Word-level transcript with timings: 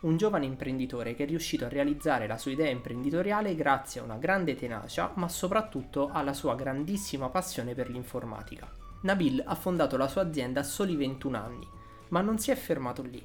un 0.00 0.16
giovane 0.16 0.46
imprenditore 0.46 1.14
che 1.14 1.24
è 1.24 1.26
riuscito 1.26 1.64
a 1.64 1.68
realizzare 1.68 2.26
la 2.26 2.38
sua 2.38 2.52
idea 2.52 2.70
imprenditoriale 2.70 3.54
grazie 3.56 4.00
a 4.00 4.04
una 4.04 4.16
grande 4.16 4.54
tenacia, 4.54 5.10
ma 5.14 5.28
soprattutto 5.28 6.10
alla 6.12 6.32
sua 6.32 6.54
grandissima 6.54 7.28
passione 7.28 7.74
per 7.74 7.90
l'informatica. 7.90 8.70
Nabil 9.02 9.42
ha 9.44 9.54
fondato 9.54 9.96
la 9.96 10.08
sua 10.08 10.22
azienda 10.22 10.60
a 10.60 10.64
soli 10.64 10.94
21 10.94 11.36
anni, 11.36 11.66
ma 12.08 12.20
non 12.20 12.38
si 12.38 12.50
è 12.50 12.54
fermato 12.54 13.02
lì. 13.02 13.24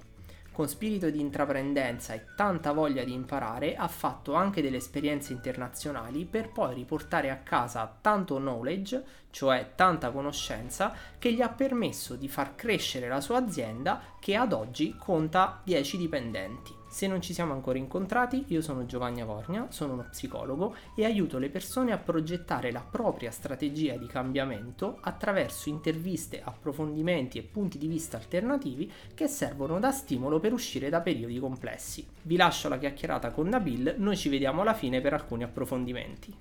Con 0.51 0.67
spirito 0.67 1.09
di 1.09 1.19
intraprendenza 1.19 2.13
e 2.13 2.25
tanta 2.35 2.73
voglia 2.73 3.03
di 3.03 3.11
imparare, 3.11 3.75
ha 3.75 3.87
fatto 3.87 4.35
anche 4.35 4.61
delle 4.61 4.77
esperienze 4.77 5.33
internazionali 5.33 6.25
per 6.25 6.51
poi 6.51 6.75
riportare 6.75 7.31
a 7.31 7.37
casa 7.37 7.97
tanto 8.01 8.37
knowledge, 8.37 9.03
cioè 9.33 9.71
tanta 9.73 10.11
conoscenza, 10.11 10.93
che 11.17 11.33
gli 11.33 11.41
ha 11.41 11.49
permesso 11.49 12.15
di 12.15 12.27
far 12.27 12.53
crescere 12.53 13.07
la 13.07 13.19
sua 13.19 13.37
azienda 13.37 13.99
che 14.19 14.35
ad 14.35 14.53
oggi 14.53 14.95
conta 14.95 15.59
10 15.63 15.97
dipendenti. 15.97 16.81
Se 16.93 17.07
non 17.07 17.21
ci 17.21 17.33
siamo 17.33 17.53
ancora 17.53 17.79
incontrati, 17.79 18.45
io 18.49 18.61
sono 18.61 18.85
Giovanni 18.85 19.21
Avornia, 19.21 19.65
sono 19.71 19.93
uno 19.93 20.05
psicologo 20.11 20.75
e 20.95 21.05
aiuto 21.05 21.39
le 21.39 21.49
persone 21.49 21.91
a 21.91 21.97
progettare 21.97 22.71
la 22.71 22.85
propria 22.87 23.31
strategia 23.31 23.95
di 23.95 24.05
cambiamento 24.05 24.99
attraverso 25.01 25.69
interviste, 25.69 26.39
approfondimenti 26.43 27.39
e 27.39 27.41
punti 27.41 27.79
di 27.79 27.87
vista 27.87 28.17
alternativi 28.17 28.91
che 29.15 29.27
servono 29.27 29.79
da 29.79 29.89
stimolo 29.89 30.39
per 30.39 30.53
uscire 30.53 30.89
da 30.89 31.01
periodi 31.01 31.39
complessi. 31.39 32.05
Vi 32.21 32.35
lascio 32.35 32.69
la 32.69 32.77
chiacchierata 32.77 33.31
con 33.31 33.47
Nabil, 33.47 33.95
noi 33.97 34.15
ci 34.15 34.29
vediamo 34.29 34.61
alla 34.61 34.75
fine 34.75 35.01
per 35.01 35.13
alcuni 35.13 35.41
approfondimenti. 35.41 36.31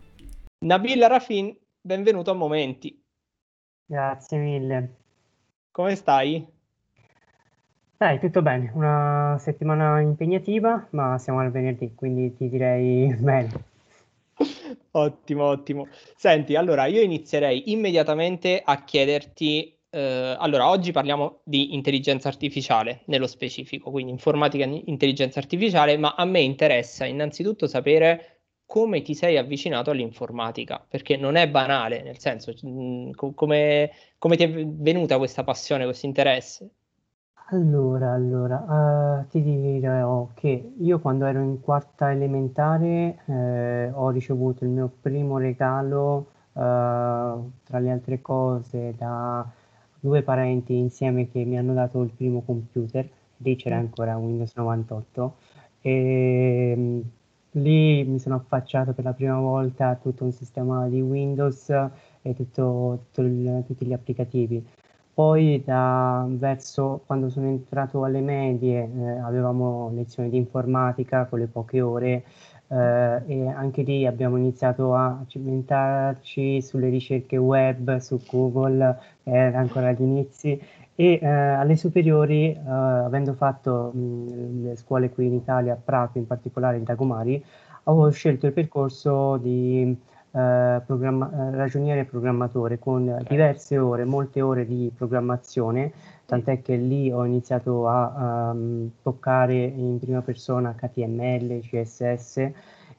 Nabil 0.66 1.08
Rafin, 1.08 1.56
benvenuto 1.82 2.30
a 2.30 2.34
Momenti. 2.34 2.96
Grazie 3.84 4.38
mille. 4.38 4.96
Come 5.72 5.96
stai? 5.96 6.46
Dai, 7.96 8.18
tutto 8.20 8.40
bene, 8.40 8.70
una 8.74 9.36
settimana 9.38 10.00
impegnativa, 10.00 10.86
ma 10.90 11.18
siamo 11.18 11.40
al 11.40 11.50
venerdì, 11.50 11.94
quindi 11.94 12.34
ti 12.34 12.48
direi 12.48 13.14
bene. 13.18 13.70
Ottimo, 14.92 15.44
ottimo. 15.44 15.88
Senti, 16.16 16.54
allora 16.54 16.86
io 16.86 17.00
inizierei 17.00 17.70
immediatamente 17.72 18.60
a 18.64 18.82
chiederti, 18.84 19.76
eh, 19.90 20.36
allora 20.38 20.68
oggi 20.68 20.92
parliamo 20.92 21.40
di 21.44 21.74
intelligenza 21.74 22.28
artificiale 22.28 23.02
nello 23.06 23.26
specifico, 23.26 23.90
quindi 23.90 24.12
informatica 24.12 24.64
e 24.64 24.82
intelligenza 24.86 25.38
artificiale, 25.38 25.96
ma 25.96 26.14
a 26.16 26.24
me 26.24 26.40
interessa 26.40 27.04
innanzitutto 27.04 27.66
sapere 27.66 28.31
come 28.72 29.02
ti 29.02 29.14
sei 29.14 29.36
avvicinato 29.36 29.90
all'informatica, 29.90 30.82
perché 30.88 31.18
non 31.18 31.36
è 31.36 31.46
banale, 31.46 32.00
nel 32.00 32.18
senso, 32.18 32.54
mh, 32.58 33.10
come, 33.34 33.90
come 34.16 34.36
ti 34.36 34.44
è 34.44 34.66
venuta 34.66 35.18
questa 35.18 35.44
passione, 35.44 35.84
questo 35.84 36.06
interesse? 36.06 36.70
Allora, 37.50 38.12
allora, 38.12 39.20
eh, 39.20 39.28
ti 39.28 39.42
dirò 39.42 40.30
che 40.32 40.72
io 40.78 41.00
quando 41.00 41.26
ero 41.26 41.42
in 41.42 41.60
quarta 41.60 42.12
elementare 42.12 43.18
eh, 43.26 43.90
ho 43.92 44.08
ricevuto 44.08 44.64
il 44.64 44.70
mio 44.70 44.90
primo 45.02 45.36
regalo, 45.36 46.28
eh, 46.54 46.60
tra 46.62 47.78
le 47.78 47.90
altre 47.90 48.22
cose, 48.22 48.94
da 48.96 49.46
due 50.00 50.22
parenti 50.22 50.78
insieme 50.78 51.30
che 51.30 51.44
mi 51.44 51.58
hanno 51.58 51.74
dato 51.74 52.00
il 52.00 52.10
primo 52.16 52.40
computer, 52.40 53.06
lì 53.36 53.54
c'era 53.54 53.76
mm. 53.76 53.80
ancora 53.80 54.16
Windows 54.16 54.54
98, 54.56 55.36
e 55.82 56.74
mm, 56.74 57.00
lì 57.52 58.04
mi 58.04 58.18
sono 58.18 58.36
affacciato 58.36 58.92
per 58.92 59.04
la 59.04 59.12
prima 59.12 59.38
volta 59.38 59.88
a 59.88 59.96
tutto 59.96 60.24
un 60.24 60.32
sistema 60.32 60.88
di 60.88 61.00
Windows 61.00 61.70
e 62.22 62.34
tutto, 62.34 63.06
tutto 63.10 63.22
il, 63.22 63.64
tutti 63.66 63.86
gli 63.86 63.92
applicativi. 63.92 64.64
Poi 65.14 65.62
da 65.62 66.26
verso 66.28 67.02
quando 67.04 67.28
sono 67.28 67.46
entrato 67.46 68.02
alle 68.04 68.20
medie 68.22 68.90
eh, 68.90 69.18
avevamo 69.18 69.90
lezioni 69.92 70.30
di 70.30 70.38
informatica 70.38 71.26
con 71.26 71.38
le 71.40 71.48
poche 71.48 71.82
ore 71.82 72.24
eh, 72.68 73.22
e 73.26 73.46
anche 73.48 73.82
lì 73.82 74.06
abbiamo 74.06 74.38
iniziato 74.38 74.94
a 74.94 75.22
cimentarci 75.26 76.62
sulle 76.62 76.88
ricerche 76.88 77.36
web, 77.36 77.98
su 77.98 78.18
Google, 78.26 78.98
era 79.22 79.58
ancora 79.58 79.88
agli 79.88 80.00
inizi 80.00 80.58
e 80.94 81.18
eh, 81.20 81.26
alle 81.26 81.76
superiori, 81.76 82.52
eh, 82.52 82.60
avendo 82.64 83.32
fatto 83.34 83.90
mh, 83.94 84.62
le 84.64 84.76
scuole 84.76 85.10
qui 85.10 85.26
in 85.26 85.34
Italia, 85.34 85.72
a 85.74 85.78
Prato 85.82 86.18
in 86.18 86.26
particolare 86.26 86.76
in 86.76 86.84
Tagomari, 86.84 87.42
avevo 87.84 88.10
scelto 88.10 88.46
il 88.46 88.52
percorso 88.52 89.36
di 89.38 89.96
eh, 90.34 90.82
programma- 90.86 91.30
eh, 91.30 91.56
ragioniere 91.56 92.00
e 92.00 92.04
programmatore 92.04 92.78
con 92.78 93.22
diverse 93.28 93.78
ore, 93.78 94.04
molte 94.04 94.40
ore 94.40 94.66
di 94.66 94.90
programmazione, 94.94 95.92
tant'è 96.26 96.62
che 96.62 96.76
lì 96.76 97.10
ho 97.10 97.24
iniziato 97.24 97.88
a 97.88 98.50
um, 98.52 98.90
toccare 99.02 99.54
in 99.54 99.98
prima 99.98 100.22
persona 100.22 100.74
HTML, 100.78 101.60
CSS 101.60 102.50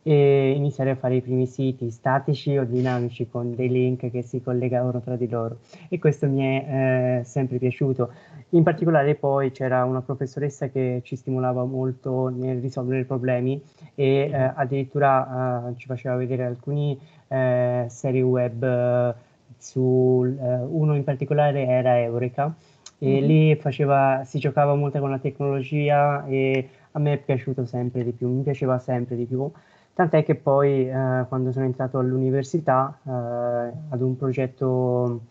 e 0.03 0.52
iniziare 0.52 0.91
a 0.91 0.96
fare 0.96 1.16
i 1.16 1.22
primi 1.22 1.47
siti 1.47 1.90
statici 1.90 2.58
o 2.58 2.66
dinamici 2.66 3.30
con 3.30 3.56
dei 3.56 3.69
link 3.69 4.12
che 4.12 4.22
si 4.22 4.41
collegavano 4.41 5.02
tra 5.02 5.16
di 5.16 5.30
loro 5.30 5.59
e 5.88 5.97
questo 5.97 6.28
mi 6.28 6.41
è 6.41 7.19
eh, 7.19 7.24
sempre 7.24 7.58
piaciuto. 7.58 8.12
In 8.50 8.63
particolare 8.63 9.16
poi 9.16 9.52
c'era 9.52 9.84
una 9.86 10.02
professoressa 10.02 10.68
che 10.68 11.02
ci 11.03 11.16
stimolava 11.16 11.63
molto 11.63 12.28
nel 12.28 12.59
risolvere 12.59 13.06
problemi 13.06 13.59
e 13.96 14.30
eh, 14.31 14.34
addirittura 14.34 15.69
eh, 15.69 15.78
ci 15.78 15.88
faceva 15.88 16.16
vedere 16.16 16.44
alcuni 16.44 17.00
eh, 17.30 17.86
serie 17.88 18.22
web 18.22 18.63
eh, 18.63 19.13
su 19.58 20.24
eh, 20.25 20.56
uno 20.56 20.96
in 20.96 21.03
particolare 21.03 21.66
era 21.66 22.00
Eureka 22.00 22.53
e 23.00 23.08
mm-hmm. 23.08 23.25
lì 23.25 23.56
faceva, 23.56 24.22
si 24.25 24.38
giocava 24.38 24.75
molto 24.75 25.00
con 25.00 25.09
la 25.09 25.19
tecnologia 25.19 26.25
e 26.25 26.69
a 26.92 27.00
me 27.00 27.13
è 27.13 27.18
piaciuto 27.18 27.66
sempre 27.66 28.03
di 28.03 28.12
più, 28.12 28.30
mi 28.30 28.44
piaceva 28.44 28.78
sempre 28.80 29.16
di 29.16 29.25
più. 29.25 29.50
Tant'è 29.94 30.24
che 30.24 30.36
poi 30.36 30.90
eh, 30.90 31.26
quando 31.28 31.52
sono 31.52 31.66
entrato 31.66 32.00
all'università 32.00 33.00
eh, 33.06 33.09
ad 33.09 34.02
un 34.02 34.18
progetto 34.18 35.22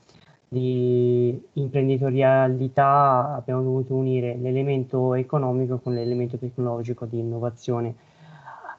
di 0.48 1.40
imprenditorialità 1.54 3.34
abbiamo 3.34 3.62
dovuto 3.62 3.94
unire 3.94 4.36
l'elemento 4.36 5.14
economico 5.14 5.78
con 5.78 5.94
l'elemento 5.94 6.36
tecnologico 6.36 7.06
di 7.06 7.18
innovazione 7.18 7.94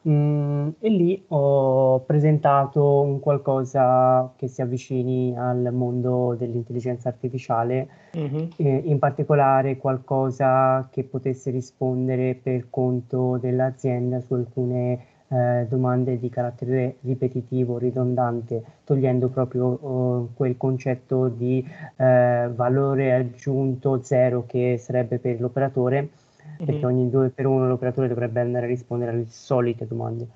Mm, 0.08 0.70
e 0.80 0.90
lì 0.90 1.24
ho 1.30 2.02
presentato 2.02 3.00
un 3.00 3.22
qualcosa 3.22 4.34
che 4.36 4.48
si 4.50 4.62
avvicini 4.62 5.34
al 5.38 5.70
mondo 5.72 6.36
dell'intelligenza 6.38 7.08
artificiale, 7.08 7.88
mm-hmm. 8.18 8.48
eh, 8.58 8.82
in 8.84 9.00
particolare 9.00 9.78
qualcosa 9.78 10.90
che 10.92 11.06
potesse 11.06 11.52
rispondere 11.52 12.36
per 12.36 12.70
conto 12.70 13.38
dell'azienda 13.38 14.20
su 14.20 14.34
alcune 14.34 15.06
eh, 15.34 15.66
domande 15.68 16.20
di 16.20 16.30
carattere 16.30 16.98
ripetitivo, 17.02 17.78
ridondante, 17.78 18.64
togliendo 18.84 19.30
proprio 19.30 19.66
oh, 19.66 20.30
quel 20.34 20.56
concetto 20.58 21.28
di 21.28 21.66
eh, 21.98 22.50
valore 22.54 23.14
aggiunto 23.14 24.02
zero 24.04 24.46
che 24.46 24.78
sarebbe 24.78 25.18
per 25.18 25.42
l'operatore 25.42 26.10
perché 26.58 26.74
mm-hmm. 26.74 26.84
ogni 26.84 27.10
due 27.10 27.30
per 27.30 27.46
uno 27.46 27.68
l'operatore 27.68 28.08
dovrebbe 28.08 28.42
andare 28.42 28.66
a 28.66 28.70
rispondere 28.70 29.12
alle 29.12 29.26
solite 29.28 29.88
domande. 29.88 30.28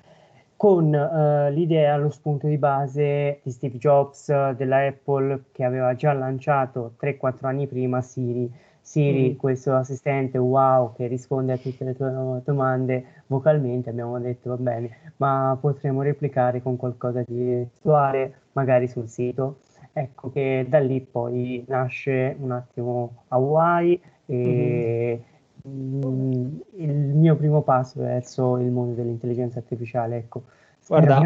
Con 0.56 0.92
uh, 0.92 1.52
l'idea, 1.52 1.96
lo 1.96 2.10
spunto 2.10 2.48
di 2.48 2.58
base 2.58 3.40
di 3.44 3.50
Steve 3.52 3.78
Jobs 3.78 4.50
della 4.56 4.86
Apple 4.86 5.44
che 5.52 5.62
aveva 5.62 5.94
già 5.94 6.12
lanciato 6.12 6.94
3-4 7.00 7.46
anni 7.46 7.66
prima 7.68 8.02
Siri. 8.02 8.52
Siri, 8.88 9.32
mm. 9.32 9.36
questo 9.36 9.74
assistente 9.74 10.38
wow 10.38 10.94
che 10.94 11.08
risponde 11.08 11.52
a 11.52 11.58
tutte 11.58 11.84
le 11.84 11.94
tue 11.94 12.10
domande 12.42 13.22
vocalmente, 13.26 13.90
abbiamo 13.90 14.18
detto 14.18 14.48
va 14.48 14.56
bene, 14.56 15.12
ma 15.16 15.58
potremmo 15.60 16.00
replicare 16.00 16.62
con 16.62 16.76
qualcosa 16.76 17.22
di 17.26 17.34
virtuale, 17.34 18.32
magari 18.52 18.88
sul 18.88 19.06
sito. 19.06 19.58
Ecco 19.92 20.30
che 20.30 20.64
da 20.66 20.78
lì 20.78 21.02
poi 21.02 21.62
nasce 21.68 22.34
un 22.40 22.50
attimo 22.52 23.24
Hawaii 23.28 24.00
e 24.24 25.22
mm 25.22 25.36
il 25.68 26.90
mio 26.90 27.36
primo 27.36 27.60
passo 27.60 28.00
verso 28.00 28.56
il 28.56 28.70
mondo 28.70 28.94
dell'intelligenza 28.94 29.58
artificiale, 29.58 30.16
ecco, 30.16 30.44
Guarda, 30.88 31.18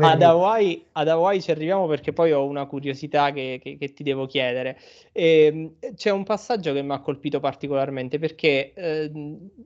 ad 0.00 0.22
Hawaii, 0.22 0.86
ad 0.92 1.08
Hawaii, 1.08 1.42
ci 1.42 1.50
arriviamo 1.50 1.86
perché 1.86 2.14
poi 2.14 2.32
ho 2.32 2.46
una 2.46 2.64
curiosità 2.64 3.30
che, 3.30 3.60
che, 3.62 3.76
che 3.76 3.92
ti 3.92 4.02
devo 4.02 4.24
chiedere. 4.24 4.78
E, 5.12 5.44
ehm, 5.80 5.94
c'è 5.94 6.10
un 6.10 6.24
passaggio 6.24 6.72
che 6.72 6.80
mi 6.80 6.92
ha 6.92 7.00
colpito 7.00 7.38
particolarmente 7.38 8.18
perché 8.18 8.72
eh, 8.72 9.10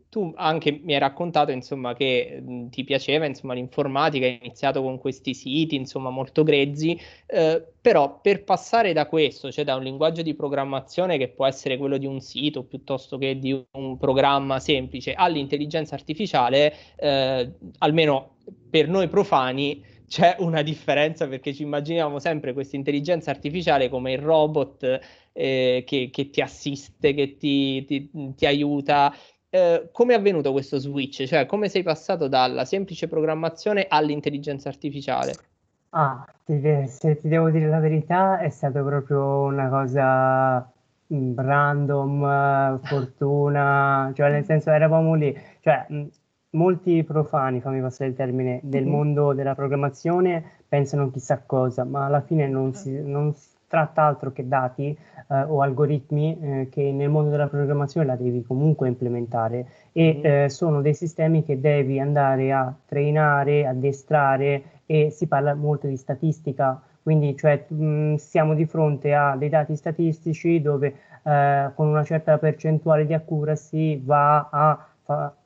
tu 0.09 0.32
anche 0.35 0.81
mi 0.82 0.94
hai 0.94 0.99
raccontato 0.99 1.53
insomma, 1.53 1.94
che 1.94 2.43
mh, 2.44 2.71
ti 2.71 2.82
piaceva 2.82 3.25
insomma, 3.25 3.55
l'informatica, 3.55 4.27
hai 4.27 4.41
iniziato 4.43 4.82
con 4.82 4.99
questi 4.99 5.33
siti 5.33 5.76
insomma, 5.76 6.11
molto 6.11 6.43
grezzi, 6.43 6.99
eh, 7.26 7.65
però 7.81 8.19
per 8.21 8.43
passare 8.43 8.93
da 8.93 9.06
questo, 9.06 9.53
cioè 9.53 9.65
da 9.65 9.76
un 9.76 9.85
linguaggio 9.85 10.23
di 10.23 10.35
programmazione 10.35 11.19
che 11.19 11.29
può 11.29 11.47
essere 11.47 11.79
quello 11.79 11.99
di 11.99 12.06
un 12.06 12.21
sito 12.21 12.65
piuttosto 12.65 13.17
che 13.17 13.38
di 13.38 13.65
un 13.73 13.97
programma 13.97 14.59
semplice, 14.59 15.15
all'intelligenza 15.15 15.94
artificiale, 15.94 16.75
eh, 16.97 17.53
almeno 17.79 18.38
per 18.70 18.88
noi 18.88 19.08
profani 19.08 19.85
c'è 20.11 20.37
una 20.41 20.62
differenza 20.62 21.29
perché 21.29 21.55
ci 21.55 21.62
immaginiamo 21.62 22.19
sempre 22.19 22.52
questa 22.52 22.75
intelligenza 22.75 23.31
artificiale 23.31 23.88
come 23.88 24.12
il 24.12 24.19
robot 24.19 25.00
eh, 25.32 25.85
che, 25.87 26.11
che, 26.12 26.31
ti 26.31 26.41
assiste, 26.41 27.14
che 27.14 27.37
ti, 27.37 27.85
ti, 27.85 28.11
ti 28.35 28.47
aiuta. 28.47 29.14
Eh, 29.49 29.88
come 29.93 30.14
è 30.14 30.17
avvenuto 30.17 30.50
questo 30.50 30.79
switch? 30.79 31.25
Cioè, 31.25 31.47
come 31.47 31.69
sei 31.69 31.85
passato 31.85 32.26
dalla 32.26 32.64
semplice 32.64 33.06
programmazione 33.06 33.87
all'intelligenza 33.88 34.69
artificiale? 34.69 35.35
Ah, 35.91 36.25
se 36.44 37.20
ti 37.20 37.29
devo 37.29 37.50
dire 37.50 37.69
la 37.69 37.81
verità, 37.81 38.38
è 38.38 38.49
stato 38.49 38.85
proprio 38.85 39.43
una 39.43 39.69
cosa 39.69 40.73
mm, 41.12 41.37
random, 41.37 42.81
fortuna, 42.82 44.12
cioè 44.14 44.31
nel 44.31 44.44
senso 44.44 44.70
eravamo 44.70 45.14
lì, 45.14 45.37
cioè 45.61 45.87
mm, 45.93 46.06
molti 46.50 47.05
profani, 47.05 47.61
fammi 47.61 47.81
passare 47.81 48.11
il 48.11 48.17
termine, 48.17 48.61
del 48.62 48.82
mm-hmm. 48.82 48.93
mondo 48.93 49.32
della 49.32 49.55
programmazione 49.55 50.43
pensano 50.69 51.11
chissà 51.11 51.43
cosa, 51.44 51.85
ma 51.85 52.06
alla 52.06 52.20
fine 52.20 52.49
non 52.49 52.73
si, 52.75 53.00
non 53.02 53.35
si 53.35 53.49
tratta 53.67 54.02
altro 54.02 54.32
che 54.32 54.49
dati 54.49 54.97
eh, 55.29 55.43
o 55.43 55.62
algoritmi 55.62 56.38
eh, 56.41 56.69
che 56.70 56.91
nel 56.91 57.08
mondo 57.08 57.31
della 57.31 57.47
programmazione 57.47 58.06
la 58.06 58.17
devi 58.17 58.43
comunque 58.43 58.88
implementare 58.88 59.67
e 59.93 60.14
mm-hmm. 60.14 60.44
eh, 60.44 60.49
sono 60.49 60.81
dei 60.81 60.94
sistemi 60.94 61.44
che 61.44 61.61
devi 61.61 62.00
andare 62.00 62.52
a 62.52 62.75
trainare, 62.87 63.67
addestrare 63.67 64.62
e 64.87 65.11
si 65.11 65.29
parla 65.29 65.55
molto 65.55 65.87
di 65.87 65.97
statistica, 65.97 66.82
quindi 67.00 67.37
cioè, 67.37 67.64
mh, 67.69 68.17
siamo 68.17 68.55
di 68.55 68.67
fronte 68.67 69.14
a 69.14 69.37
dei 69.37 69.49
dati 69.49 69.76
statistici 69.76 70.61
dove 70.61 70.94
eh, 71.23 71.70
con 71.75 71.87
una 71.87 72.02
certa 72.02 72.38
percentuale 72.38 73.06
di 73.06 73.14
accuracy 73.14 74.02
va 74.05 74.49
a 74.50 74.87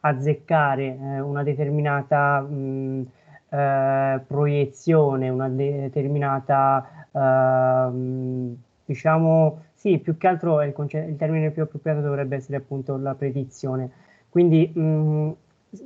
azzeccare 0.00 0.84
eh, 0.84 1.20
una 1.20 1.42
determinata 1.42 2.40
mh, 2.40 3.06
eh, 3.50 4.20
proiezione, 4.26 5.28
una 5.28 5.48
determinata, 5.48 7.06
eh, 7.10 8.56
diciamo, 8.84 9.62
sì, 9.74 9.98
più 9.98 10.16
che 10.16 10.26
altro 10.26 10.62
il, 10.62 10.74
il, 10.76 11.16
termine 11.16 11.50
più 11.50 11.62
appropriato 11.62 12.00
dovrebbe 12.00 12.36
essere 12.36 12.56
appunto 12.56 12.96
la 12.96 13.14
predizione. 13.14 13.90
Quindi 14.28 14.66
mh, 14.66 15.32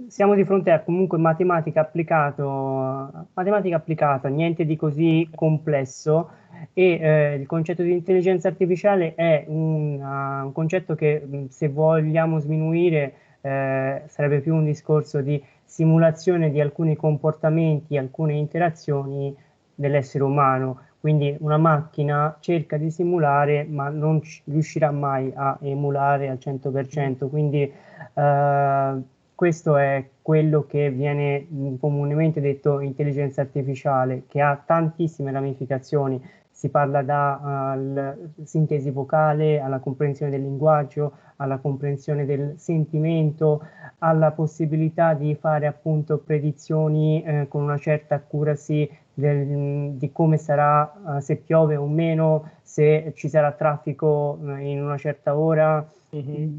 siamo 0.08 0.34
di 0.34 0.44
fronte 0.44 0.70
a 0.70 0.80
comunque 0.80 1.19
matematica 1.19 1.80
applicato, 1.80 3.26
matematica 3.34 3.76
applicata, 3.76 4.28
niente 4.28 4.64
di 4.64 4.76
così 4.76 5.28
complesso 5.34 6.30
e 6.72 6.98
eh, 7.00 7.34
il 7.34 7.46
concetto 7.46 7.82
di 7.82 7.92
intelligenza 7.92 8.48
artificiale 8.48 9.14
è 9.14 9.44
un, 9.46 10.00
uh, 10.00 10.46
un 10.46 10.52
concetto 10.52 10.94
che 10.94 11.46
se 11.48 11.69
vogliamo 11.69 12.38
sminuire 12.38 13.12
eh, 13.40 14.02
sarebbe 14.06 14.40
più 14.40 14.55
un 14.55 14.64
discorso 14.64 15.20
di 15.20 15.43
simulazione 15.64 16.50
di 16.50 16.61
alcuni 16.61 16.96
comportamenti, 16.96 17.96
alcune 17.96 18.35
interazioni 18.35 19.35
dell'essere 19.75 20.25
umano. 20.25 20.81
Quindi 21.00 21.37
una 21.40 21.58
macchina 21.58 22.37
cerca 22.40 22.76
di 22.76 22.90
simulare 22.90 23.64
ma 23.64 23.88
non 23.88 24.20
riuscirà 24.44 24.90
mai 24.90 25.32
a 25.35 25.56
emulare 25.61 26.29
al 26.29 26.38
100%. 26.40 27.29
Quindi 27.29 27.73
eh, 28.14 29.02
questo 29.35 29.76
è 29.76 30.05
quello 30.20 30.67
che 30.67 30.90
viene 30.90 31.46
comunemente 31.79 32.40
detto 32.40 32.81
intelligenza 32.81 33.43
artificiale, 33.43 34.25
che 34.26 34.40
ha 34.40 34.61
tantissime 34.67 35.31
ramificazioni 35.31 36.20
si 36.58 36.70
parla 36.70 37.02
dalla 37.02 38.16
uh, 38.19 38.43
sintesi 38.43 38.90
vocale 38.90 39.60
alla 39.60 39.78
comprensione 39.78 40.32
del 40.32 40.43
linguaggio, 40.43 41.12
alla 41.37 41.58
comprensione 41.58 42.25
del 42.26 42.55
sentimento, 42.56 43.62
alla 43.99 44.32
possibilità 44.32 45.14
di 45.14 45.37
fare 45.37 45.69
appunto 45.69 46.19
predizioni 46.19 47.22
eh, 47.22 47.46
con 47.46 47.62
una 47.62 47.78
certa 47.78 48.16
accuracy 48.16 48.90
del, 49.14 49.93
di 49.93 50.10
come 50.10 50.37
sarà 50.37 50.93
uh, 51.00 51.20
se 51.20 51.37
piove 51.37 51.76
o 51.76 51.87
meno, 51.87 52.50
se 52.61 53.12
ci 53.14 53.28
sarà 53.28 53.52
traffico 53.52 54.37
uh, 54.40 54.56
in 54.56 54.82
una 54.82 54.96
certa 54.96 55.38
ora. 55.38 55.87
Mm-hmm. 56.12 56.58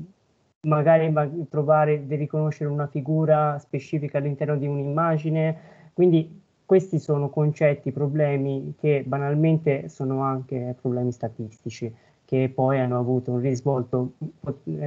Magari 0.61 1.09
ma- 1.11 1.29
trovare 1.49 2.07
di 2.07 2.15
riconoscere 2.15 2.69
una 2.69 2.87
figura 2.87 3.59
specifica 3.59 4.17
all'interno 4.17 4.55
di 4.55 4.65
un'immagine. 4.65 5.57
Quindi 5.91 6.47
questi 6.69 6.99
sono 6.99 7.31
concetti, 7.31 7.91
problemi 7.91 8.75
che 8.79 9.03
banalmente 9.03 9.89
sono 9.89 10.21
anche 10.21 10.75
problemi 10.79 11.11
statistici, 11.11 11.91
che 12.23 12.51
poi 12.53 12.79
hanno 12.79 12.99
avuto 12.99 13.31
un 13.31 13.39
risvolto 13.39 14.11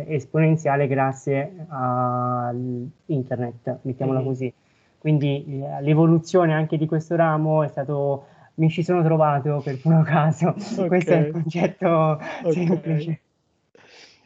esponenziale 0.07 0.87
grazie 0.87 1.67
all'internet, 1.71 3.79
mettiamola 3.83 4.21
mm. 4.21 4.25
così. 4.25 4.55
Quindi 4.97 5.45
eh, 5.45 5.83
l'evoluzione 5.83 6.55
anche 6.55 6.77
di 6.77 6.87
questo 6.87 7.17
ramo 7.17 7.65
è 7.65 7.67
stato 7.67 8.27
mi 8.55 8.71
ci 8.71 8.85
sono 8.85 9.03
trovato 9.03 9.61
per 9.65 9.81
puro 9.81 10.03
caso. 10.03 10.51
Okay. 10.51 10.87
Questo 10.87 11.11
è 11.11 11.17
il 11.17 11.33
concetto 11.33 12.21
okay. 12.45 12.53
semplice. 12.53 13.21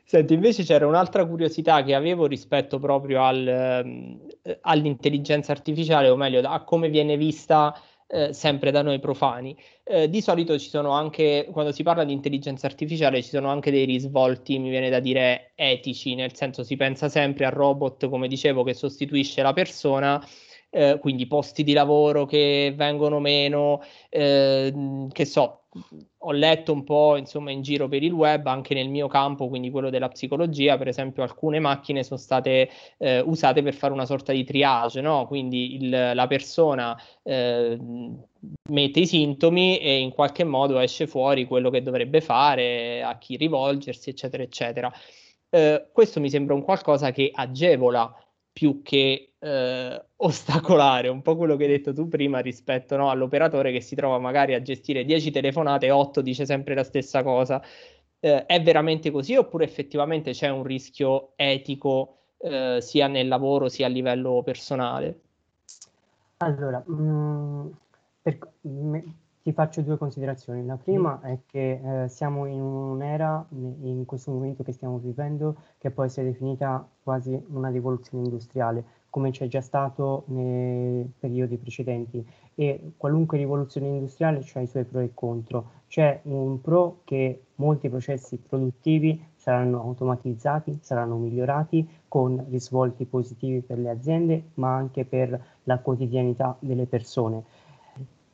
Senti, 0.09 0.35
invece 0.35 0.63
c'era 0.63 0.87
un'altra 0.87 1.27
curiosità 1.27 1.83
che 1.83 1.93
avevo 1.93 2.27
rispetto 2.27 2.79
proprio 2.79 3.25
al, 3.25 3.45
ehm, 3.45 4.21
all'intelligenza 4.61 5.51
artificiale, 5.51 6.09
o 6.09 6.15
meglio, 6.15 6.41
a 6.49 6.63
come 6.63 6.89
viene 6.89 7.17
vista 7.17 7.77
eh, 8.07 8.33
sempre 8.33 8.71
da 8.71 8.83
noi 8.83 9.01
profani. 9.01 9.57
Eh, 9.83 10.09
di 10.09 10.21
solito 10.21 10.57
ci 10.61 10.69
sono 10.69 10.91
anche, 10.93 11.49
quando 11.51 11.73
si 11.73 11.83
parla 11.83 12.05
di 12.05 12.13
intelligenza 12.13 12.69
artificiale, 12.69 13.21
ci 13.21 13.31
sono 13.31 13.49
anche 13.49 13.73
dei 13.73 13.85
risvolti, 13.85 14.61
mi 14.61 14.71
viene 14.71 14.91
da 14.91 15.01
dire, 15.01 15.51
etici, 15.57 16.15
nel 16.15 16.37
senso 16.37 16.63
si 16.63 16.77
pensa 16.77 17.09
sempre 17.09 17.45
al 17.45 17.53
robot, 17.53 18.09
come 18.09 18.29
dicevo, 18.29 18.63
che 18.63 18.75
sostituisce 18.75 19.43
la 19.43 19.53
persona. 19.53 20.25
Eh, 20.71 20.99
quindi 21.01 21.27
posti 21.27 21.65
di 21.65 21.73
lavoro 21.73 22.27
che 22.27 22.73
vengono 22.77 23.19
meno, 23.19 23.83
eh, 24.11 25.07
che 25.11 25.25
so, 25.25 25.66
ho 26.19 26.33
letto 26.33 26.73
un 26.73 26.85
po' 26.85 27.17
insomma 27.17 27.51
in 27.51 27.63
giro 27.63 27.89
per 27.89 28.03
il 28.03 28.13
web, 28.13 28.47
anche 28.47 28.75
nel 28.75 28.89
mio 28.89 29.07
campo, 29.09 29.49
quindi 29.49 29.71
quello 29.71 29.91
della 29.91 30.09
psicologia, 30.09 30.77
per 30.77 30.89
esempio 30.89 31.23
alcune 31.23 31.61
macchine 31.61 32.03
sono 32.03 32.19
state 32.19 32.71
eh, 32.99 33.21
usate 33.21 33.63
per 33.63 33.75
fare 33.75 33.93
una 33.93 34.07
sorta 34.07 34.33
di 34.33 34.45
triage, 34.45 35.01
no? 35.01 35.27
quindi 35.27 35.77
il, 35.77 36.13
la 36.15 36.27
persona 36.27 36.99
eh, 37.23 37.79
mette 38.71 39.01
i 39.01 39.07
sintomi 39.07 39.79
e 39.79 39.99
in 39.99 40.11
qualche 40.11 40.45
modo 40.45 40.79
esce 40.79 41.07
fuori 41.07 41.47
quello 41.47 41.71
che 41.71 41.83
dovrebbe 41.83 42.21
fare, 42.21 43.03
a 43.03 43.17
chi 43.19 43.37
rivolgersi, 43.37 44.11
eccetera, 44.11 44.43
eccetera. 44.43 44.93
Eh, 45.49 45.89
questo 45.93 46.21
mi 46.21 46.31
sembra 46.31 46.55
un 46.55 46.63
qualcosa 46.63 47.13
che 47.13 47.31
agevola 47.33 48.13
più 48.53 48.83
che 48.83 49.35
eh, 49.47 50.05
ostacolare, 50.17 51.09
un 51.09 51.23
po' 51.23 51.37
quello 51.37 51.57
che 51.57 51.65
hai 51.65 51.71
detto 51.71 51.93
tu 51.93 52.09
prima 52.09 52.41
rispetto 52.41 52.97
no, 52.97 53.11
all'operatore 53.11 53.71
che 53.71 53.81
si 53.81 53.95
trova 53.95 54.19
magari 54.19 54.55
a 54.55 54.63
gestire 54.63 55.05
10 55.05 55.31
telefonate 55.31 55.87
e 55.87 55.91
8 55.93 56.21
dice 56.21 56.45
sempre 56.45 56.75
la 56.75 56.83
stessa 56.83 57.23
cosa. 57.23 57.63
Eh, 58.19 58.47
è 58.47 58.61
veramente 58.61 59.11
così 59.11 59.37
oppure 59.37 59.65
effettivamente 59.65 60.33
c'è 60.33 60.49
un 60.49 60.65
rischio 60.65 61.33
etico 61.37 62.17
eh, 62.39 62.79
sia 62.81 63.07
nel 63.07 63.29
lavoro 63.29 63.69
sia 63.69 63.87
a 63.87 63.91
livello 63.91 64.43
personale? 64.43 65.21
Allora, 66.39 66.83
mh, 66.85 66.95
mm, 66.95 67.67
per, 68.23 68.39
mh, 68.63 68.99
ti 69.43 69.53
faccio 69.53 69.81
due 69.83 69.97
considerazioni. 69.97 70.67
La 70.67 70.77
prima 70.77 71.21
mm. 71.23 71.25
è 71.25 71.39
che 71.47 72.03
eh, 72.05 72.09
siamo 72.09 72.47
in 72.47 72.61
un'era, 72.61 73.47
in 73.51 74.03
questo 74.07 74.33
momento 74.33 74.65
che 74.65 74.73
stiamo 74.73 74.99
vivendo, 74.99 75.57
che 75.79 75.93
può 75.93 76.03
essere 76.03 76.33
definita 76.33 76.85
quasi 77.05 77.41
una 77.51 77.69
rivoluzione 77.69 78.25
industriale, 78.25 78.85
come 79.17 79.31
c'è 79.31 79.49
già 79.49 79.63
stato 79.63 80.25
nei 80.27 81.11
periodi 81.19 81.57
precedenti. 81.57 82.23
E 82.55 82.93
qualunque 82.99 83.39
rivoluzione 83.39 83.87
industriale 83.87 84.45
ha 84.53 84.61
i 84.61 84.67
suoi 84.67 84.85
pro 84.85 85.01
e 85.01 85.13
contro. 85.15 85.71
C'è 85.89 86.21
un 86.25 86.61
pro 86.61 87.01
che 87.05 87.45
molti 87.55 87.89
processi 87.89 88.37
produttivi 88.37 89.19
saranno 89.35 89.81
automatizzati, 89.81 90.81
saranno 90.83 91.17
migliorati 91.17 91.89
con 92.09 92.45
risvolti 92.51 93.07
positivi 93.07 93.63
per 93.63 93.79
le 93.79 93.89
aziende, 93.89 94.51
ma 94.55 94.75
anche 94.75 95.07
per 95.07 95.43
la 95.63 95.79
quotidianità 95.79 96.55
delle 96.61 96.85
persone 96.85 97.65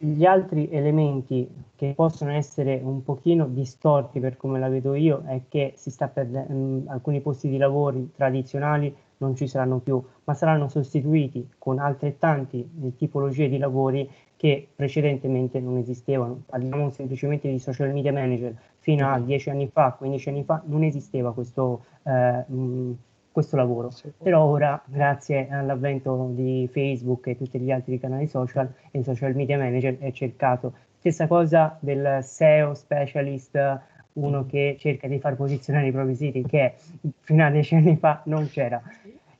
gli 0.05 0.25
altri 0.25 0.69
elementi 0.69 1.49
che 1.77 1.93
possono 1.95 2.33
essere 2.33 2.81
un 2.83 3.05
pochino 3.05 3.47
distorti 3.47 4.19
per 4.19 4.37
come 4.37 4.59
la 4.59 4.69
vedo 4.69 4.95
io 4.95 5.23
è 5.27 5.43
che 5.49 5.75
si 5.77 5.93
sta 5.93 6.09
perdendo 6.09 6.91
alcuni 6.91 7.21
posti 7.21 7.49
di 7.49 7.57
lavoro 7.57 8.09
tradizionali 8.17 8.93
non 9.23 9.37
ci 9.37 9.47
saranno 9.47 9.79
più, 9.79 10.03
ma 10.25 10.35
saranno 10.35 10.69
sostituiti 10.69 11.49
con 11.59 11.79
altrettanti 11.79 12.95
tipologie 12.97 13.49
di 13.49 13.59
lavori 13.59 14.11
che 14.37 14.67
precedentemente 14.75 15.61
non 15.61 15.77
esistevano. 15.77 16.43
Parliamo 16.47 16.91
semplicemente 16.91 17.49
di 17.49 17.61
social 17.61 17.93
media 17.93 18.13
manager. 18.13 18.55
Fino 18.81 19.09
a 19.09 19.21
10 19.21 19.51
anni 19.51 19.69
fa, 19.69 19.93
15 19.93 20.29
anni 20.29 20.43
fa, 20.43 20.61
non 20.67 20.83
esisteva 20.83 21.33
questo, 21.33 21.85
eh, 22.03 22.45
mh, 22.47 22.93
questo 23.31 23.57
lavoro. 23.57 23.91
Però 24.21 24.43
ora, 24.43 24.83
grazie 24.85 25.49
all'avvento 25.49 26.31
di 26.33 26.69
Facebook 26.73 27.29
e 27.29 27.37
tutti 27.37 27.61
gli 27.61 27.71
altri 27.71 28.01
canali 28.01 28.27
social, 28.27 28.69
il 28.91 29.05
social 29.05 29.35
media 29.37 29.57
manager 29.57 29.99
è 29.99 30.11
cercato. 30.11 30.75
Stessa 30.99 31.29
cosa 31.29 31.77
del 31.81 32.19
SEO 32.23 32.75
specialist, 32.75 33.81
uno 34.15 34.47
che 34.47 34.77
cerca 34.79 35.09
di 35.09 35.19
far 35.19 35.37
posizionare 35.37 35.89
i 35.89 35.93
propri 35.93 36.15
siti, 36.15 36.45
che 36.45 36.75
fino 37.21 37.45
a 37.45 37.51
dieci 37.51 37.75
anni 37.75 37.97
fa 37.97 38.23
non 38.25 38.49
c'era. 38.49 38.81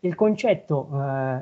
Il 0.01 0.15
concetto 0.15 0.89
eh, 0.93 1.41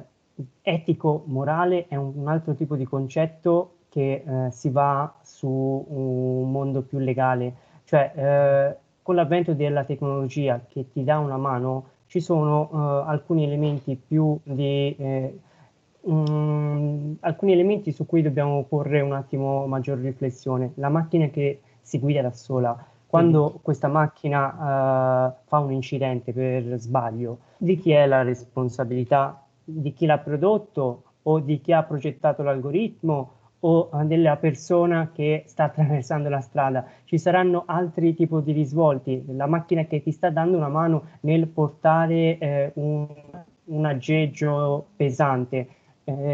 etico-morale 0.62 1.86
è 1.88 1.96
un, 1.96 2.12
un, 2.14 2.28
altro 2.28 2.54
tipo 2.54 2.76
di 2.76 2.84
concetto 2.84 3.76
che 3.88 4.24
eh, 4.26 4.50
si 4.50 4.70
va 4.70 5.12
su 5.22 5.48
un 5.88 6.50
mondo 6.50 6.82
più 6.82 6.98
legale, 6.98 7.54
cioè 7.84 8.12
eh, 8.14 8.76
con 9.02 9.14
l'avvento 9.14 9.54
della 9.54 9.84
tecnologia 9.84 10.64
che 10.68 10.90
ti 10.92 11.02
dà 11.04 11.18
una 11.18 11.36
mano 11.36 11.86
ci 12.06 12.20
sono 12.20 12.68
eh, 12.72 13.10
alcuni 13.10 13.44
elementi 13.44 13.96
più 13.96 14.38
di 14.42 14.96
um, 16.02 17.16
alcuni 17.20 17.52
elementi 17.52 17.92
su 17.92 18.06
cui 18.06 18.22
dobbiamo 18.22 18.64
porre 18.64 19.00
un 19.00 19.12
attimo 19.12 19.66
maggior 19.66 19.98
riflessione. 19.98 20.72
La 20.76 20.88
macchina 20.88 21.28
che 21.28 21.60
si 21.80 21.98
guida 21.98 22.22
da 22.22 22.32
sola, 22.32 22.86
quando 23.10 23.54
mm. 23.56 23.62
questa 23.62 23.88
macchina 23.88 24.46
uh, 24.46 25.34
fa 25.44 25.58
un 25.58 25.72
incidente 25.72 26.32
per 26.32 26.78
sbaglio, 26.78 27.38
di 27.58 27.76
chi 27.76 27.90
è 27.90 28.06
la 28.06 28.22
responsabilità? 28.22 29.44
di 29.70 29.92
chi 29.92 30.06
l'ha 30.06 30.18
prodotto 30.18 31.04
o 31.22 31.38
di 31.38 31.60
chi 31.60 31.72
ha 31.72 31.82
progettato 31.82 32.42
l'algoritmo 32.42 33.32
o 33.60 33.90
della 34.04 34.36
persona 34.36 35.10
che 35.12 35.44
sta 35.46 35.64
attraversando 35.64 36.30
la 36.30 36.40
strada. 36.40 36.86
Ci 37.04 37.18
saranno 37.18 37.64
altri 37.66 38.14
tipi 38.14 38.42
di 38.42 38.52
risvolti, 38.52 39.22
la 39.28 39.46
macchina 39.46 39.84
che 39.84 40.02
ti 40.02 40.12
sta 40.12 40.30
dando 40.30 40.56
una 40.56 40.68
mano 40.68 41.04
nel 41.20 41.46
portare 41.46 42.38
eh, 42.38 42.70
un, 42.76 43.06
un, 43.64 43.84
aggeggio 43.84 44.86
pesante, 44.96 45.68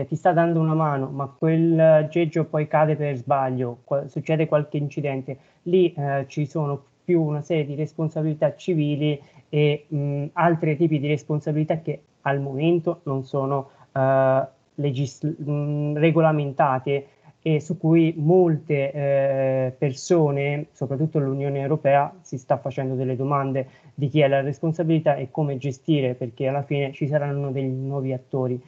eh, 0.01 0.07
ti 0.09 0.17
sta 0.17 0.33
dando 0.33 0.61
una 0.61 0.75
mano, 0.75 1.09
ma 1.11 1.27
quel 1.27 1.79
aggeggio 1.79 2.45
poi 2.45 2.67
cade 2.67 2.97
per 2.97 3.17
sbaglio, 3.17 3.79
qual- 3.85 4.09
succede 4.11 4.47
qualche 4.47 4.77
incidente, 4.79 5.37
lì 5.63 5.93
eh, 5.95 6.25
ci 6.29 6.47
sono 6.47 6.83
più 7.05 7.23
una 7.23 7.43
serie 7.43 7.65
di 7.67 7.75
responsabilità 7.75 8.55
civili 8.57 9.21
e 9.49 9.85
mh, 9.89 10.27
altri 10.33 10.77
tipi 10.77 10.99
di 10.99 11.07
responsabilità 11.09 11.81
che 11.81 12.01
al 12.23 12.41
momento 12.41 13.01
non 13.05 13.25
sono 13.25 13.71
eh, 13.93 14.47
legisl- 14.77 15.37
mh, 15.41 15.99
regolamentate 15.99 17.07
e 17.43 17.61
su 17.61 17.79
cui 17.79 18.13
molte 18.17 18.91
eh, 18.91 19.73
persone, 19.79 20.67
soprattutto 20.73 21.21
l'Unione 21.21 21.61
Europea, 21.61 22.13
si 22.23 22.39
sta 22.39 22.57
facendo 22.59 22.95
delle 22.97 23.15
domande 23.15 23.69
di 23.95 24.09
chi 24.09 24.19
è 24.21 24.27
la 24.27 24.41
responsabilità 24.41 25.15
e 25.15 25.31
come 25.31 25.57
gestire, 25.57 26.15
perché 26.15 26.49
alla 26.49 26.63
fine 26.65 26.93
ci 26.93 27.07
saranno 27.07 27.53
dei 27.53 27.69
nuovi 27.69 28.13
attori. 28.13 28.61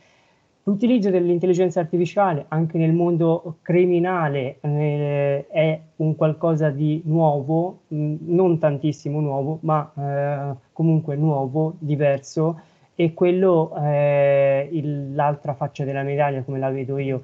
L'utilizzo 0.68 1.08
dell'intelligenza 1.08 1.80
artificiale 1.80 2.44
anche 2.48 2.76
nel 2.76 2.92
mondo 2.92 3.56
criminale 3.62 4.58
eh, 4.60 5.46
è 5.48 5.80
un 5.96 6.14
qualcosa 6.14 6.68
di 6.68 7.00
nuovo, 7.06 7.84
mh, 7.88 8.16
non 8.26 8.58
tantissimo 8.58 9.18
nuovo, 9.18 9.60
ma 9.62 9.90
eh, 9.96 10.56
comunque 10.75 11.16
nuovo, 11.16 11.76
diverso, 11.78 12.60
e 12.94 13.14
quello 13.14 13.72
è 13.76 14.68
l'altra 15.14 15.54
faccia 15.54 15.84
della 15.84 16.02
medaglia, 16.02 16.42
come 16.42 16.58
la 16.58 16.68
vedo 16.68 16.98
io. 16.98 17.22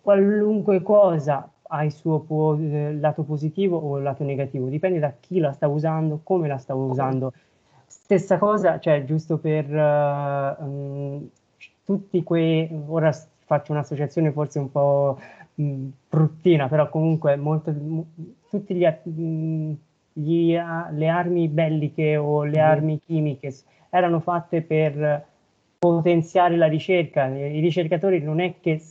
Qualunque 0.00 0.80
cosa 0.80 1.50
ha 1.68 1.84
il 1.84 1.92
suo 1.92 2.20
po- 2.20 2.56
lato 2.58 3.24
positivo 3.24 3.76
o 3.76 3.98
lato 3.98 4.24
negativo, 4.24 4.68
dipende 4.68 5.00
da 5.00 5.12
chi 5.20 5.38
la 5.38 5.52
sta 5.52 5.68
usando, 5.68 6.20
come 6.22 6.48
la 6.48 6.56
sta 6.56 6.74
usando. 6.74 7.30
Stessa 7.86 8.38
cosa, 8.38 8.78
cioè 8.78 9.04
giusto 9.04 9.36
per 9.36 9.68
uh, 9.68 10.64
um, 10.64 11.28
tutti 11.86 12.22
quei, 12.24 12.68
ora 12.88 13.12
faccio 13.44 13.72
un'associazione 13.72 14.32
forse 14.32 14.58
un 14.58 14.70
po' 14.70 15.18
mh, 15.54 15.86
bruttina, 16.10 16.68
però 16.68 16.88
comunque 16.88 17.36
molto, 17.36 17.70
m- 17.70 18.02
tutte 18.50 18.74
gli, 18.74 18.84
mh, 18.84 19.72
gli, 20.12 20.52
le 20.52 21.08
armi 21.08 21.48
belliche 21.48 22.16
o 22.16 22.42
le 22.42 22.58
mm. 22.58 22.64
armi 22.64 23.00
chimiche 23.06 23.54
erano 23.88 24.20
fatte 24.20 24.62
per 24.62 25.24
potenziare 25.78 26.56
la 26.56 26.66
ricerca. 26.66 27.26
I 27.26 27.60
ricercatori 27.60 28.20
non 28.20 28.40
è 28.40 28.54
che 28.60 28.82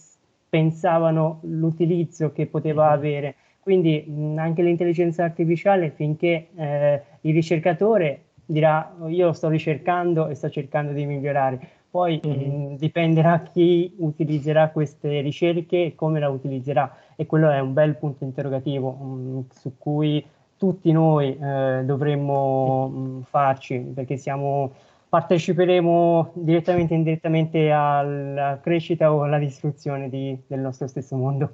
pensavano 0.48 1.40
l'utilizzo 1.44 2.32
che 2.32 2.46
poteva 2.46 2.86
mm-hmm. 2.86 2.94
avere. 2.94 3.36
Quindi 3.60 4.06
mh, 4.08 4.38
anche 4.38 4.62
l'intelligenza 4.62 5.26
artificiale, 5.26 5.90
finché 5.90 6.48
eh, 6.56 7.02
il 7.22 7.34
ricercatore 7.34 8.22
dirà 8.46 8.96
io 9.08 9.34
sto 9.34 9.50
ricercando 9.50 10.28
e 10.28 10.36
sto 10.36 10.50
cercando 10.50 10.92
di 10.92 11.06
migliorare, 11.06 11.60
poi 11.96 12.20
mm-hmm. 12.28 12.72
mh, 12.74 12.76
dipenderà 12.76 13.40
chi 13.40 13.94
utilizzerà 14.00 14.68
queste 14.70 15.22
ricerche 15.22 15.86
e 15.86 15.96
come 15.96 16.20
la 16.20 16.28
utilizzerà. 16.28 16.94
E 17.16 17.26
quello 17.26 17.50
è 17.50 17.60
un 17.62 17.72
bel 17.72 17.96
punto 17.96 18.26
interrogativo 18.26 18.92
mh, 18.92 19.46
su 19.54 19.78
cui 19.78 20.22
tutti 20.58 20.92
noi 20.92 21.38
eh, 21.38 21.84
dovremmo 21.86 23.24
farci, 23.30 23.80
perché 23.80 24.18
siamo 24.18 24.74
parteciperemo 25.08 26.32
direttamente 26.34 26.94
o 26.94 26.98
indirettamente 26.98 27.72
alla 27.72 28.60
crescita 28.62 29.14
o 29.14 29.22
alla 29.24 29.38
distruzione 29.38 30.10
di, 30.10 30.38
del 30.48 30.60
nostro 30.60 30.88
stesso 30.88 31.16
mondo. 31.16 31.52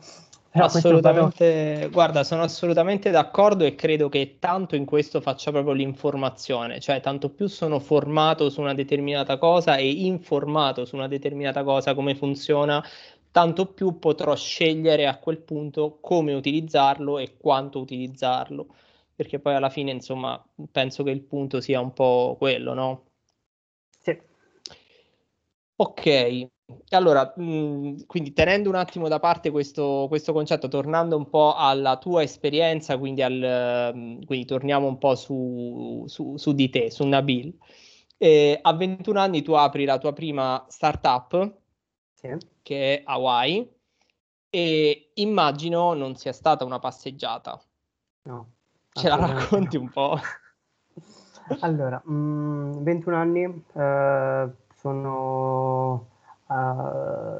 Però 0.51 0.65
assolutamente, 0.65 1.87
guarda, 1.91 2.25
sono 2.25 2.41
assolutamente 2.41 3.09
d'accordo 3.09 3.63
e 3.63 3.75
credo 3.75 4.09
che 4.09 4.35
tanto 4.37 4.75
in 4.75 4.83
questo 4.83 5.21
faccia 5.21 5.49
proprio 5.49 5.73
l'informazione, 5.73 6.81
cioè 6.81 6.99
tanto 6.99 7.29
più 7.29 7.47
sono 7.47 7.79
formato 7.79 8.49
su 8.49 8.59
una 8.59 8.73
determinata 8.73 9.37
cosa 9.37 9.77
e 9.77 9.89
informato 9.89 10.83
su 10.83 10.95
una 10.95 11.07
determinata 11.07 11.63
cosa, 11.63 11.93
come 11.93 12.15
funziona, 12.15 12.83
tanto 13.31 13.67
più 13.67 13.97
potrò 13.97 14.35
scegliere 14.35 15.07
a 15.07 15.17
quel 15.19 15.37
punto 15.37 15.99
come 16.01 16.33
utilizzarlo 16.33 17.17
e 17.17 17.37
quanto 17.37 17.79
utilizzarlo, 17.79 18.67
perché 19.15 19.39
poi 19.39 19.55
alla 19.55 19.69
fine, 19.69 19.91
insomma, 19.91 20.43
penso 20.69 21.03
che 21.03 21.11
il 21.11 21.21
punto 21.21 21.61
sia 21.61 21.79
un 21.79 21.93
po' 21.93 22.35
quello, 22.37 22.73
no? 22.73 23.03
Ok, 25.77 26.47
allora, 26.89 27.33
mh, 27.35 28.05
quindi 28.05 28.33
tenendo 28.33 28.69
un 28.69 28.75
attimo 28.75 29.07
da 29.07 29.19
parte 29.19 29.51
questo, 29.51 30.05
questo, 30.07 30.33
concetto, 30.33 30.67
tornando 30.67 31.17
un 31.17 31.29
po' 31.29 31.53
alla 31.55 31.97
tua 31.97 32.23
esperienza, 32.23 32.97
quindi, 32.97 33.21
al, 33.21 34.19
quindi 34.25 34.45
torniamo 34.45 34.87
un 34.87 34.97
po' 34.97 35.15
su, 35.15 36.03
su, 36.07 36.37
su 36.37 36.53
di 36.53 36.69
te, 36.69 36.91
su 36.91 37.05
Nabil. 37.05 37.55
Eh, 38.17 38.59
a 38.61 38.73
21 38.73 39.19
anni 39.19 39.41
tu 39.41 39.53
apri 39.53 39.85
la 39.85 39.97
tua 39.97 40.13
prima 40.13 40.63
startup, 40.67 41.57
sì. 42.13 42.37
che 42.61 42.99
è 42.99 43.01
Hawaii, 43.05 43.67
e 44.49 45.11
immagino 45.15 45.93
non 45.93 46.15
sia 46.15 46.33
stata 46.33 46.65
una 46.65 46.79
passeggiata. 46.79 47.59
No. 48.23 48.51
Ce 48.93 49.07
la 49.07 49.15
racconti 49.15 49.77
un 49.77 49.89
po'? 49.89 50.19
allora, 51.61 52.01
mh, 52.03 52.13
mhmm, 52.13 52.83
21 52.83 53.15
anni, 53.15 53.63
eh, 53.73 54.49
sono 54.75 56.10
uh, 56.51 57.39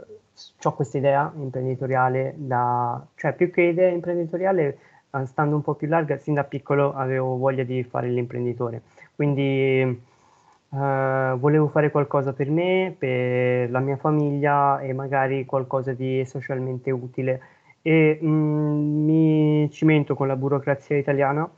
ho 0.64 0.74
questa 0.74 0.98
idea 0.98 1.32
imprenditoriale 1.36 2.34
da, 2.38 3.06
cioè 3.16 3.34
più 3.34 3.52
che 3.52 3.62
idea 3.64 3.90
imprenditoriale, 3.90 4.78
uh, 5.12 5.26
stando 5.26 5.56
un 5.56 5.62
po' 5.62 5.76
più 5.76 5.88
larga, 5.88 6.18
sin 6.18 6.36
da 6.36 6.44
piccolo 6.44 6.94
avevo 6.94 7.38
voglia 7.38 7.64
di 7.64 7.84
fare 7.84 8.10
l'imprenditore. 8.10 8.82
Quindi 9.16 9.82
uh, 10.70 11.38
volevo 11.38 11.68
fare 11.68 11.92
qualcosa 11.92 12.34
per 12.34 12.50
me, 12.50 12.96
per 12.98 13.70
la 13.70 13.80
mia 13.80 13.98
famiglia 13.98 14.80
e 14.80 14.94
magari 14.94 15.46
qualcosa 15.46 15.94
di 15.94 16.24
socialmente 16.26 16.92
utile. 16.92 17.42
E 17.82 18.18
mh, 18.22 18.28
mm, 18.28 19.06
mi 19.06 19.70
cimento 19.72 20.16
con 20.16 20.28
la 20.28 20.36
burocrazia 20.36 20.98
italiana 20.98 21.50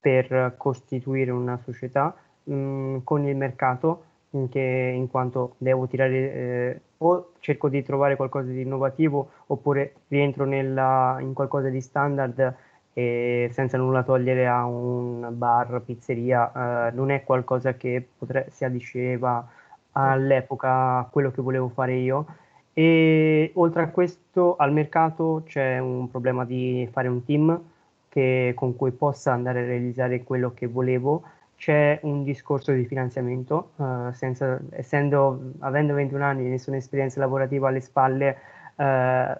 per 0.00 0.54
costituire 0.56 1.30
una 1.30 1.58
società 1.64 2.14
mh, 2.44 2.54
mm, 2.54 2.96
con 3.04 3.26
il 3.26 3.36
mercato 3.36 4.04
in, 4.30 4.48
che, 4.48 4.92
in 4.94 5.08
quanto 5.08 5.54
devo 5.58 5.86
tirare 5.86 6.32
eh, 6.34 6.80
o 6.98 7.32
cerco 7.40 7.68
di 7.68 7.82
trovare 7.82 8.16
qualcosa 8.16 8.50
di 8.50 8.62
innovativo 8.62 9.30
oppure 9.46 9.94
rientro 10.08 10.44
nella, 10.44 11.16
in 11.20 11.32
qualcosa 11.32 11.68
di 11.68 11.80
standard 11.80 12.54
e 12.92 13.48
senza 13.52 13.78
nulla 13.78 14.02
togliere 14.02 14.48
a 14.48 14.64
un 14.66 15.28
bar, 15.32 15.80
pizzeria, 15.82 16.88
eh, 16.88 16.90
non 16.92 17.10
è 17.10 17.22
qualcosa 17.22 17.74
che 17.74 18.04
potre, 18.18 18.48
si 18.50 18.64
adiceva 18.64 19.46
all'epoca 19.92 20.98
a 20.98 21.08
quello 21.10 21.30
che 21.30 21.40
volevo 21.40 21.68
fare 21.68 21.94
io. 21.94 22.26
E 22.72 23.50
oltre 23.54 23.82
a 23.82 23.88
questo, 23.90 24.56
al 24.56 24.72
mercato 24.72 25.42
c'è 25.46 25.78
un 25.78 26.10
problema 26.10 26.44
di 26.44 26.88
fare 26.90 27.08
un 27.08 27.24
team 27.24 27.60
che, 28.08 28.52
con 28.56 28.74
cui 28.76 28.90
possa 28.90 29.32
andare 29.32 29.62
a 29.62 29.66
realizzare 29.66 30.24
quello 30.24 30.52
che 30.54 30.66
volevo 30.66 31.22
c'è 31.58 31.98
un 32.02 32.22
discorso 32.22 32.72
di 32.72 32.86
finanziamento, 32.86 33.72
uh, 33.76 34.12
senza, 34.12 34.58
essendo, 34.70 35.52
avendo 35.58 35.92
21 35.92 36.24
anni 36.24 36.46
e 36.46 36.48
nessuna 36.48 36.76
esperienza 36.76 37.18
lavorativa 37.18 37.68
alle 37.68 37.80
spalle, 37.80 38.36
uh, 38.76 39.38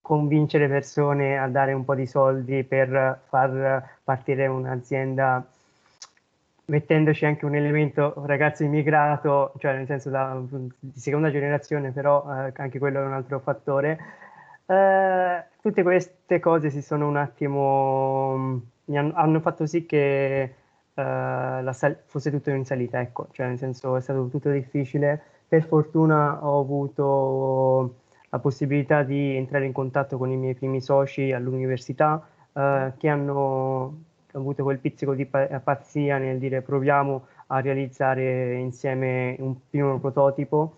convincere 0.00 0.68
persone 0.68 1.36
a 1.36 1.48
dare 1.48 1.72
un 1.74 1.84
po' 1.84 1.94
di 1.94 2.06
soldi 2.06 2.64
per 2.64 3.20
far 3.28 3.96
partire 4.04 4.46
un'azienda 4.46 5.44
mettendoci 6.68 7.24
anche 7.24 7.44
un 7.44 7.54
elemento 7.54 8.14
ragazzo 8.26 8.62
immigrato, 8.62 9.52
cioè 9.58 9.74
nel 9.74 9.86
senso 9.86 10.10
da, 10.10 10.40
di 10.78 10.98
seconda 10.98 11.30
generazione, 11.30 11.92
però 11.92 12.24
eh, 12.46 12.52
anche 12.56 12.78
quello 12.78 13.00
è 13.00 13.04
un 13.04 13.12
altro 13.12 13.40
fattore. 13.40 13.98
Eh, 14.66 15.44
tutte 15.62 15.82
queste 15.82 16.40
cose 16.40 16.70
si 16.70 16.82
sono 16.82 17.08
un 17.08 17.16
attimo, 17.16 18.62
hanno, 18.86 19.12
hanno, 19.14 19.40
fatto 19.40 19.66
sì 19.66 19.86
che 19.86 20.54
eh, 20.98 21.72
sal- 21.72 21.98
fosse 22.06 22.30
tutto 22.30 22.50
in 22.50 22.64
salita, 22.64 23.00
ecco, 23.00 23.28
cioè 23.30 23.46
nel 23.46 23.58
senso 23.58 23.96
è 23.96 24.00
stato 24.00 24.28
tutto 24.28 24.50
difficile. 24.50 25.20
Per 25.48 25.64
fortuna 25.64 26.44
ho 26.44 26.60
avuto 26.60 27.94
la 28.30 28.38
possibilità 28.38 29.02
di 29.02 29.36
entrare 29.36 29.64
in 29.64 29.72
contatto 29.72 30.18
con 30.18 30.30
i 30.30 30.36
miei 30.36 30.54
primi 30.54 30.80
soci 30.80 31.32
all'università 31.32 32.26
eh, 32.52 32.92
che 32.98 33.08
hanno 33.08 34.02
avuto 34.32 34.62
quel 34.62 34.78
pizzico 34.78 35.14
di 35.14 35.24
pazzia 35.24 36.18
nel 36.18 36.38
dire 36.38 36.60
proviamo 36.60 37.26
a 37.46 37.60
realizzare 37.60 38.56
insieme 38.56 39.36
un 39.38 39.56
primo 39.70 39.98
prototipo. 39.98 40.74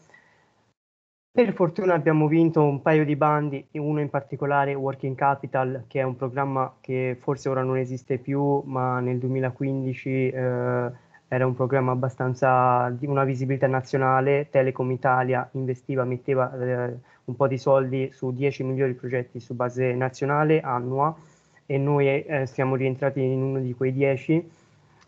Per 1.32 1.52
fortuna 1.52 1.94
abbiamo 1.94 2.26
vinto 2.26 2.60
un 2.60 2.82
paio 2.82 3.04
di 3.04 3.14
bandi, 3.14 3.64
uno 3.74 4.00
in 4.00 4.10
particolare 4.10 4.74
Working 4.74 5.14
Capital, 5.14 5.84
che 5.86 6.00
è 6.00 6.02
un 6.02 6.16
programma 6.16 6.74
che 6.80 7.16
forse 7.20 7.48
ora 7.48 7.62
non 7.62 7.76
esiste 7.76 8.18
più, 8.18 8.60
ma 8.66 8.98
nel 8.98 9.18
2015 9.18 10.08
eh, 10.08 10.90
era 11.28 11.46
un 11.46 11.54
programma 11.54 11.92
abbastanza 11.92 12.90
di 12.90 13.06
una 13.06 13.22
visibilità 13.22 13.68
nazionale. 13.68 14.48
Telecom 14.50 14.90
Italia 14.90 15.48
investiva, 15.52 16.02
metteva 16.02 16.52
eh, 16.52 16.96
un 17.26 17.36
po' 17.36 17.46
di 17.46 17.58
soldi 17.58 18.10
su 18.10 18.32
10 18.32 18.64
migliori 18.64 18.94
progetti 18.94 19.38
su 19.38 19.54
base 19.54 19.94
nazionale 19.94 20.60
annua 20.60 21.14
e 21.64 21.78
noi 21.78 22.08
eh, 22.08 22.46
siamo 22.46 22.74
rientrati 22.74 23.22
in 23.22 23.40
uno 23.40 23.60
di 23.60 23.72
quei 23.72 23.92
10 23.92 24.50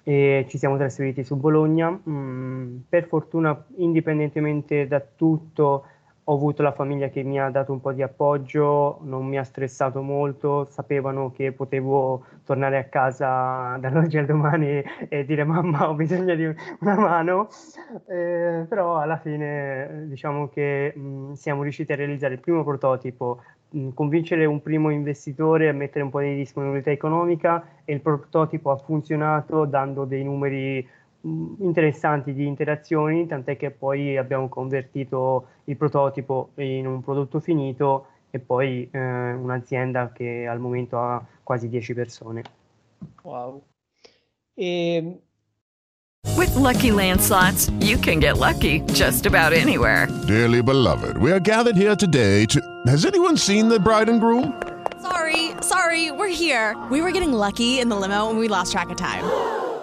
e 0.04 0.46
ci 0.48 0.58
siamo 0.58 0.76
trasferiti 0.76 1.24
su 1.24 1.34
Bologna. 1.34 1.90
Mm, 2.08 2.76
per 2.88 3.06
fortuna, 3.06 3.64
indipendentemente 3.78 4.86
da 4.86 5.00
tutto, 5.00 5.86
ho 6.24 6.34
avuto 6.34 6.62
la 6.62 6.72
famiglia 6.72 7.08
che 7.08 7.22
mi 7.22 7.40
ha 7.40 7.50
dato 7.50 7.72
un 7.72 7.80
po' 7.80 7.92
di 7.92 8.02
appoggio, 8.02 8.98
non 9.02 9.26
mi 9.26 9.38
ha 9.38 9.44
stressato 9.44 10.02
molto, 10.02 10.64
sapevano 10.70 11.32
che 11.32 11.52
potevo 11.52 12.24
tornare 12.44 12.78
a 12.78 12.84
casa 12.84 13.76
dall'oggi 13.80 14.18
al 14.18 14.26
domani 14.26 14.82
e 15.08 15.24
dire 15.24 15.44
mamma 15.44 15.88
ho 15.88 15.94
bisogno 15.94 16.34
di 16.34 16.44
una 16.80 16.94
mano, 16.96 17.48
eh, 18.06 18.64
però 18.68 18.98
alla 18.98 19.16
fine 19.18 20.04
diciamo 20.06 20.48
che 20.48 20.92
mh, 20.94 21.32
siamo 21.32 21.62
riusciti 21.62 21.92
a 21.92 21.96
realizzare 21.96 22.34
il 22.34 22.40
primo 22.40 22.62
prototipo, 22.62 23.42
mh, 23.70 23.88
convincere 23.90 24.44
un 24.44 24.62
primo 24.62 24.90
investitore 24.90 25.68
a 25.68 25.72
mettere 25.72 26.04
un 26.04 26.10
po' 26.10 26.20
di 26.20 26.34
disponibilità 26.36 26.90
economica 26.90 27.64
e 27.84 27.94
il 27.94 28.00
prototipo 28.00 28.70
ha 28.70 28.76
funzionato 28.76 29.64
dando 29.64 30.04
dei 30.04 30.22
numeri 30.24 30.86
interessanti 31.22 32.32
di 32.32 32.46
interazioni, 32.46 33.26
tant'è 33.26 33.56
che 33.56 33.70
poi 33.70 34.16
abbiamo 34.16 34.48
convertito 34.48 35.46
il 35.64 35.76
prototipo 35.76 36.50
in 36.56 36.86
un 36.86 37.00
prodotto 37.02 37.40
finito 37.40 38.06
e 38.30 38.38
poi 38.38 38.88
eh, 38.90 39.32
un'azienda 39.32 40.12
che 40.12 40.46
al 40.46 40.58
momento 40.58 40.98
ha 40.98 41.24
quasi 41.42 41.68
10 41.68 41.94
persone. 41.94 42.42
Wow. 43.22 43.62
E... 44.54 45.20
With 46.36 46.54
lucky 46.54 46.90
landslots, 46.90 47.70
you 47.80 47.96
can 47.98 48.20
get 48.20 48.38
lucky 48.38 48.80
just 48.92 49.26
about 49.26 49.52
anywhere. 49.52 50.08
Dearly 50.26 50.62
beloved, 50.62 51.18
we 51.18 51.30
are 51.30 51.40
gathered 51.40 51.76
here 51.76 51.94
today 51.96 52.46
to. 52.46 52.60
Has 52.86 53.04
anyone 53.04 53.36
seen 53.36 53.68
the 53.68 53.78
bride 53.78 54.08
and 54.08 54.20
groom? 54.20 54.54
Sorry, 55.00 55.50
sorry, 55.60 56.10
we're 56.10 56.28
here. 56.28 56.76
We 56.90 57.02
were 57.02 57.10
getting 57.10 57.32
lucky 57.32 57.80
in 57.80 57.88
the 57.88 57.96
limo 57.96 58.30
and 58.30 58.38
we 58.38 58.48
lost 58.48 58.72
track 58.72 58.88
of 58.90 58.96
time. 58.96 59.24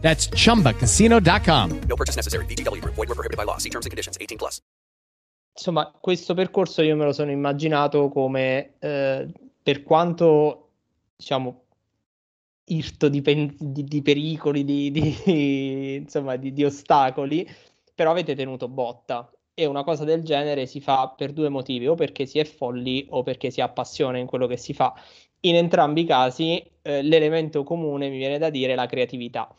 That's 0.00 0.28
chumbacasino.com. 0.28 1.80
No 1.86 1.96
purchase 1.96 2.16
necessary. 2.16 2.46
BGW. 2.46 2.80
Void 2.82 3.08
were 3.08 3.14
prohibited 3.14 3.36
by 3.36 3.44
law. 3.44 3.58
See 3.58 3.70
terms 3.70 3.86
and 3.86 3.90
conditions 3.90 4.16
18 4.18 4.38
plus. 4.38 4.60
Insomma, 5.52 5.92
questo 6.00 6.32
percorso 6.32 6.80
io 6.80 6.96
me 6.96 7.04
lo 7.04 7.12
sono 7.12 7.30
immaginato 7.30 8.08
come 8.08 8.76
eh, 8.78 9.28
per 9.62 9.82
quanto 9.82 10.68
diciamo 11.16 11.64
irto 12.64 13.08
di, 13.08 13.20
pen- 13.20 13.54
di, 13.58 13.84
di 13.84 14.00
pericoli, 14.00 14.64
di, 14.64 14.90
di 14.90 15.96
insomma, 15.96 16.36
di, 16.36 16.64
ostacoli, 16.64 17.46
però 17.94 18.12
avete 18.12 18.34
tenuto 18.34 18.68
botta. 18.68 19.30
E 19.52 19.66
una 19.66 19.82
cosa 19.84 20.04
del 20.04 20.22
genere 20.22 20.64
si 20.64 20.80
fa 20.80 21.12
per 21.14 21.32
due 21.32 21.50
motivi, 21.50 21.86
o 21.88 21.94
perché 21.94 22.24
si 22.24 22.38
è 22.38 22.44
folli 22.44 23.06
o 23.10 23.22
perché 23.22 23.50
si 23.50 23.60
ha 23.60 23.68
passione 23.68 24.20
in 24.20 24.26
quello 24.26 24.46
che 24.46 24.56
si 24.56 24.72
fa. 24.72 24.94
In 25.40 25.56
entrambi 25.56 26.02
i 26.02 26.06
casi 26.06 26.62
eh, 26.80 27.02
l'elemento 27.02 27.64
comune 27.64 28.08
mi 28.08 28.16
viene 28.16 28.38
da 28.38 28.48
dire 28.48 28.74
la 28.74 28.86
creatività 28.86 29.54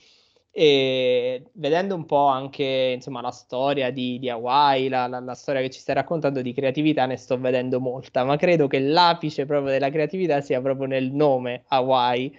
e 0.53 1.45
vedendo 1.53 1.95
un 1.95 2.05
po' 2.05 2.27
anche 2.27 2.91
insomma, 2.95 3.21
la 3.21 3.31
storia 3.31 3.89
di, 3.89 4.19
di 4.19 4.29
Hawaii, 4.29 4.89
la, 4.89 5.07
la, 5.07 5.19
la, 5.21 5.33
storia 5.33 5.61
che 5.61 5.69
ci 5.69 5.79
stai 5.79 5.95
raccontando 5.95 6.41
di 6.41 6.53
creatività, 6.53 7.05
ne 7.05 7.15
sto 7.15 7.39
vedendo 7.39 7.79
molta, 7.79 8.25
ma 8.25 8.35
credo 8.35 8.67
che 8.67 8.79
l'apice 8.79 9.45
proprio 9.45 9.71
della 9.71 9.89
creatività 9.89 10.41
sia 10.41 10.61
proprio 10.61 10.87
nel 10.87 11.11
nome 11.11 11.63
Hawaii. 11.67 12.37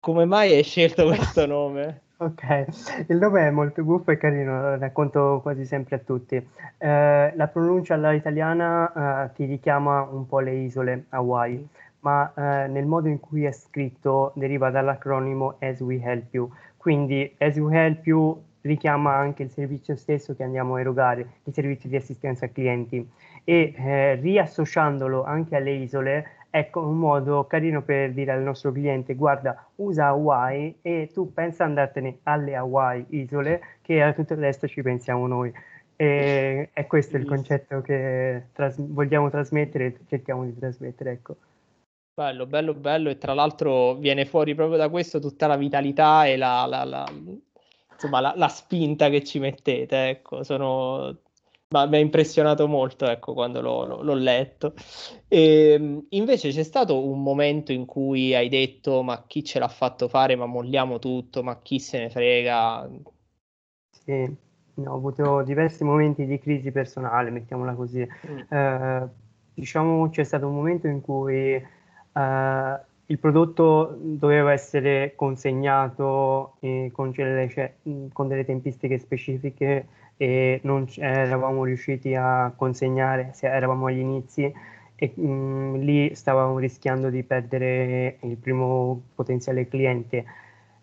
Come 0.00 0.24
mai 0.24 0.52
hai 0.52 0.64
scelto 0.64 1.06
questo 1.06 1.46
nome? 1.46 2.00
Ok, 2.22 2.66
il 3.08 3.16
nome 3.16 3.48
è 3.48 3.50
molto 3.50 3.82
buffo 3.82 4.12
e 4.12 4.16
carino, 4.16 4.60
lo 4.60 4.78
racconto 4.78 5.40
quasi 5.42 5.64
sempre 5.64 5.96
a 5.96 5.98
tutti. 5.98 6.36
Eh, 6.36 7.32
la 7.34 7.48
pronuncia 7.48 7.94
all'italiana 7.94 9.24
eh, 9.24 9.32
ti 9.32 9.44
richiama 9.44 10.02
un 10.02 10.24
po' 10.28 10.38
le 10.38 10.52
isole 10.54 11.06
Hawaii, 11.08 11.68
ma 12.02 12.32
eh, 12.32 12.68
nel 12.68 12.86
modo 12.86 13.08
in 13.08 13.18
cui 13.18 13.44
è 13.44 13.50
scritto 13.50 14.30
deriva 14.36 14.70
dall'acronimo 14.70 15.56
As 15.58 15.80
We 15.80 16.00
Help 16.00 16.32
You, 16.32 16.48
quindi 16.82 17.32
As 17.38 17.54
You 17.54 17.70
Help 17.70 18.04
You 18.06 18.42
richiama 18.62 19.14
anche 19.14 19.44
il 19.44 19.50
servizio 19.50 19.94
stesso 19.94 20.34
che 20.34 20.42
andiamo 20.42 20.74
a 20.74 20.80
erogare, 20.80 21.26
il 21.44 21.54
servizio 21.54 21.88
di 21.88 21.94
assistenza 21.94 22.46
ai 22.46 22.52
clienti. 22.52 23.08
E 23.44 23.72
eh, 23.76 24.14
riassociandolo 24.16 25.22
anche 25.22 25.54
alle 25.54 25.70
isole 25.74 26.26
ecco 26.50 26.80
un 26.80 26.98
modo 26.98 27.46
carino 27.46 27.82
per 27.82 28.12
dire 28.12 28.32
al 28.32 28.42
nostro 28.42 28.72
cliente 28.72 29.14
guarda 29.14 29.64
usa 29.76 30.08
Hawaii 30.08 30.78
e 30.82 31.08
tu 31.12 31.32
pensa 31.32 31.64
andartene 31.64 32.18
alle 32.24 32.56
Hawaii 32.56 33.06
isole 33.10 33.62
che 33.80 34.02
a 34.02 34.12
tutto 34.12 34.32
il 34.32 34.40
resto 34.40 34.66
ci 34.66 34.82
pensiamo 34.82 35.28
noi. 35.28 35.52
E 35.94 36.68
è 36.72 36.86
questo 36.88 37.16
il 37.16 37.26
concetto 37.26 37.80
che 37.80 38.46
tras- 38.52 38.76
vogliamo 38.76 39.30
trasmettere 39.30 39.84
e 39.86 39.96
cerchiamo 40.08 40.44
di 40.44 40.58
trasmettere 40.58 41.12
ecco. 41.12 41.36
Bello, 42.14 42.46
bello, 42.46 42.74
bello 42.74 43.08
e 43.08 43.16
tra 43.16 43.32
l'altro 43.32 43.94
viene 43.94 44.26
fuori 44.26 44.54
proprio 44.54 44.76
da 44.76 44.90
questo 44.90 45.18
tutta 45.18 45.46
la 45.46 45.56
vitalità 45.56 46.26
e 46.26 46.36
la, 46.36 46.66
la, 46.66 46.84
la 46.84 47.06
insomma, 48.02 48.20
la, 48.20 48.34
la, 48.36 48.48
spinta 48.48 49.08
che 49.08 49.24
ci 49.24 49.38
mettete, 49.38 50.08
ecco, 50.08 50.42
sono... 50.42 51.18
Ma 51.68 51.86
mi 51.86 51.96
ha 51.96 52.00
impressionato 52.00 52.68
molto, 52.68 53.08
ecco, 53.08 53.32
quando 53.32 53.62
l'ho, 53.62 53.86
l'ho, 53.86 54.02
l'ho 54.02 54.14
letto. 54.14 54.74
E, 55.26 55.72
ehm, 55.72 56.06
invece 56.10 56.50
c'è 56.50 56.64
stato 56.64 57.02
un 57.02 57.22
momento 57.22 57.72
in 57.72 57.86
cui 57.86 58.34
hai 58.34 58.50
detto, 58.50 59.02
ma 59.02 59.24
chi 59.26 59.42
ce 59.42 59.58
l'ha 59.58 59.68
fatto 59.68 60.06
fare, 60.06 60.36
ma 60.36 60.44
molliamo 60.44 60.98
tutto, 60.98 61.42
ma 61.42 61.60
chi 61.62 61.78
se 61.78 61.98
ne 61.98 62.10
frega? 62.10 62.90
Sì, 64.04 64.36
no, 64.74 64.92
ho 64.92 64.96
avuto 64.96 65.42
diversi 65.44 65.82
momenti 65.82 66.26
di 66.26 66.38
crisi 66.38 66.70
personale, 66.72 67.30
mettiamola 67.30 67.72
così. 67.72 68.06
Mm. 68.26 68.38
Eh, 68.50 69.08
diciamo 69.54 70.10
c'è 70.10 70.24
stato 70.24 70.46
un 70.46 70.54
momento 70.54 70.88
in 70.88 71.00
cui 71.00 71.80
Uh, 72.12 72.78
il 73.06 73.18
prodotto 73.18 73.96
doveva 74.00 74.52
essere 74.52 75.12
consegnato 75.16 76.54
eh, 76.60 76.90
con, 76.92 77.10
delle, 77.10 77.74
con, 78.12 78.28
delle, 78.28 78.44
tempistiche 78.44 78.98
specifiche 78.98 79.86
e 80.16 80.60
non 80.62 80.86
eravamo 80.96 81.64
riusciti 81.64 82.14
a 82.14 82.52
consegnare, 82.56 83.30
se 83.34 83.48
eravamo 83.48 83.86
agli 83.86 83.98
inizi 83.98 84.50
e 84.94 85.12
mh, 85.14 85.78
lì 85.78 86.14
stavamo 86.14 86.58
rischiando 86.58 87.10
di 87.10 87.22
perdere 87.22 88.18
il 88.20 88.36
primo 88.36 89.02
potenziale 89.14 89.66
cliente. 89.68 90.24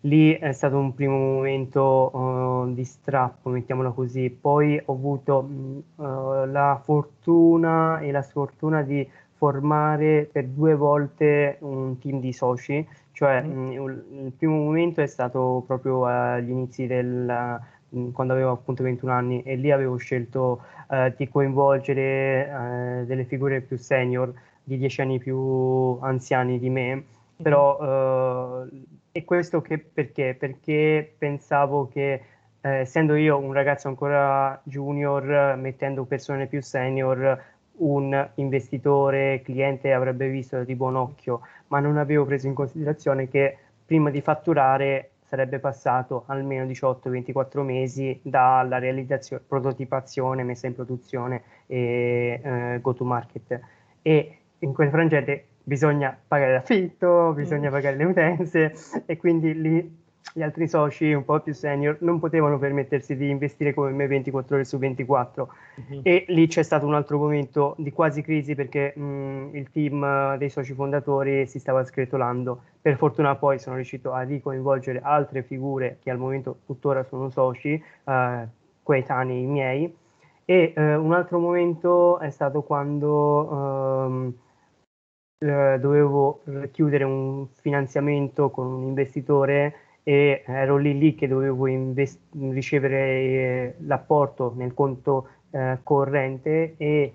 Lì 0.04 0.32
è 0.32 0.52
stato 0.52 0.78
un 0.78 0.94
primo 0.94 1.16
momento 1.16 2.10
uh, 2.14 2.72
di 2.72 2.84
strappo, 2.84 3.50
mettiamola 3.50 3.90
così. 3.90 4.30
Poi 4.30 4.80
ho 4.84 4.92
avuto 4.92 5.48
uh, 5.96 6.02
la 6.46 6.80
fortuna 6.82 7.98
e 8.00 8.10
la 8.10 8.22
sfortuna 8.22 8.82
di 8.82 9.06
formare 9.40 10.28
per 10.30 10.44
due 10.48 10.74
volte 10.74 11.56
un 11.60 11.98
team 11.98 12.20
di 12.20 12.30
soci, 12.30 12.86
cioè 13.12 13.40
mh, 13.40 13.72
il 13.72 14.32
primo 14.36 14.56
momento 14.56 15.00
è 15.00 15.06
stato 15.06 15.64
proprio 15.66 16.04
agli 16.04 16.50
inizi 16.50 16.86
del, 16.86 17.58
quando 18.12 18.34
avevo 18.34 18.50
appunto 18.50 18.82
21 18.82 19.10
anni 19.10 19.42
e 19.42 19.56
lì 19.56 19.70
avevo 19.70 19.96
scelto 19.96 20.60
uh, 20.88 21.10
di 21.16 21.26
coinvolgere 21.26 23.04
delle 23.06 23.24
figure 23.24 23.62
più 23.62 23.78
senior, 23.78 24.30
di 24.62 24.76
10 24.76 25.00
anni 25.00 25.18
più 25.18 25.98
anziani 26.02 26.58
di 26.58 26.68
me, 26.68 27.02
però 27.40 28.66
e 29.10 29.24
questo 29.24 29.62
che, 29.62 29.78
perché? 29.78 30.36
Perché 30.38 31.14
pensavo 31.16 31.88
che 31.88 32.22
eh, 32.60 32.68
essendo 32.80 33.14
io 33.14 33.38
un 33.38 33.52
ragazzo 33.54 33.88
ancora 33.88 34.60
junior, 34.64 35.56
mettendo 35.56 36.04
persone 36.04 36.46
più 36.46 36.60
senior, 36.62 37.42
un 37.80 38.28
investitore, 38.36 39.42
cliente 39.42 39.92
avrebbe 39.92 40.28
visto 40.28 40.64
di 40.64 40.74
buon 40.74 40.96
occhio, 40.96 41.40
ma 41.68 41.80
non 41.80 41.96
avevo 41.96 42.24
preso 42.24 42.46
in 42.46 42.54
considerazione 42.54 43.28
che 43.28 43.56
prima 43.84 44.10
di 44.10 44.20
fatturare 44.20 45.10
sarebbe 45.30 45.60
passato 45.60 46.24
almeno 46.26 46.64
18-24 46.64 47.60
mesi 47.62 48.18
dalla 48.22 48.78
realizzazione, 48.78 49.42
prototipazione, 49.46 50.42
messa 50.42 50.66
in 50.66 50.74
produzione 50.74 51.42
e 51.66 52.40
eh, 52.42 52.78
go 52.80 52.94
to 52.94 53.04
market. 53.04 53.60
E 54.02 54.38
in 54.58 54.72
quel 54.72 54.90
frangente 54.90 55.44
bisogna 55.62 56.18
pagare 56.26 56.54
l'affitto, 56.54 57.32
bisogna 57.32 57.68
mm. 57.68 57.72
pagare 57.72 57.96
le 57.96 58.04
utenze 58.04 58.74
e 59.06 59.16
quindi 59.16 59.60
lì 59.60 59.98
gli 60.32 60.42
altri 60.42 60.68
soci 60.68 61.12
un 61.12 61.24
po' 61.24 61.40
più 61.40 61.52
senior 61.52 61.96
non 62.00 62.20
potevano 62.20 62.58
permettersi 62.58 63.16
di 63.16 63.28
investire 63.28 63.74
come 63.74 63.90
me 63.90 64.06
24 64.06 64.54
ore 64.54 64.64
su 64.64 64.78
24 64.78 65.54
mm-hmm. 65.80 66.00
e 66.02 66.24
lì 66.28 66.46
c'è 66.46 66.62
stato 66.62 66.86
un 66.86 66.94
altro 66.94 67.18
momento 67.18 67.74
di 67.78 67.90
quasi 67.92 68.22
crisi 68.22 68.54
perché 68.54 68.92
mh, 68.96 69.50
il 69.52 69.70
team 69.70 70.36
dei 70.36 70.48
soci 70.48 70.72
fondatori 70.74 71.46
si 71.46 71.58
stava 71.58 71.84
scretolando. 71.84 72.62
Per 72.80 72.96
fortuna 72.96 73.34
poi 73.36 73.58
sono 73.58 73.76
riuscito 73.76 74.12
a 74.12 74.22
ricoinvolgere 74.22 75.00
altre 75.02 75.42
figure 75.42 75.98
che 76.02 76.10
al 76.10 76.18
momento 76.18 76.60
tuttora 76.64 77.02
sono 77.02 77.30
soci 77.30 77.82
eh, 78.04 78.48
coetanei 78.82 79.44
miei. 79.46 79.96
E 80.44 80.72
eh, 80.74 80.94
un 80.94 81.12
altro 81.12 81.38
momento 81.38 82.18
è 82.18 82.30
stato 82.30 82.62
quando 82.62 83.50
ehm, 84.06 84.34
eh, 85.38 85.78
dovevo 85.78 86.42
chiudere 86.70 87.04
un 87.04 87.46
finanziamento 87.54 88.50
con 88.50 88.66
un 88.66 88.82
investitore 88.82 89.74
e 90.02 90.42
ero 90.46 90.76
lì 90.76 90.98
lì 90.98 91.14
che 91.14 91.28
dovevo 91.28 91.66
invest- 91.66 92.20
ricevere 92.32 92.96
eh, 92.98 93.74
l'apporto 93.80 94.52
nel 94.56 94.74
conto 94.74 95.28
eh, 95.50 95.78
corrente 95.82 96.74
e 96.76 97.14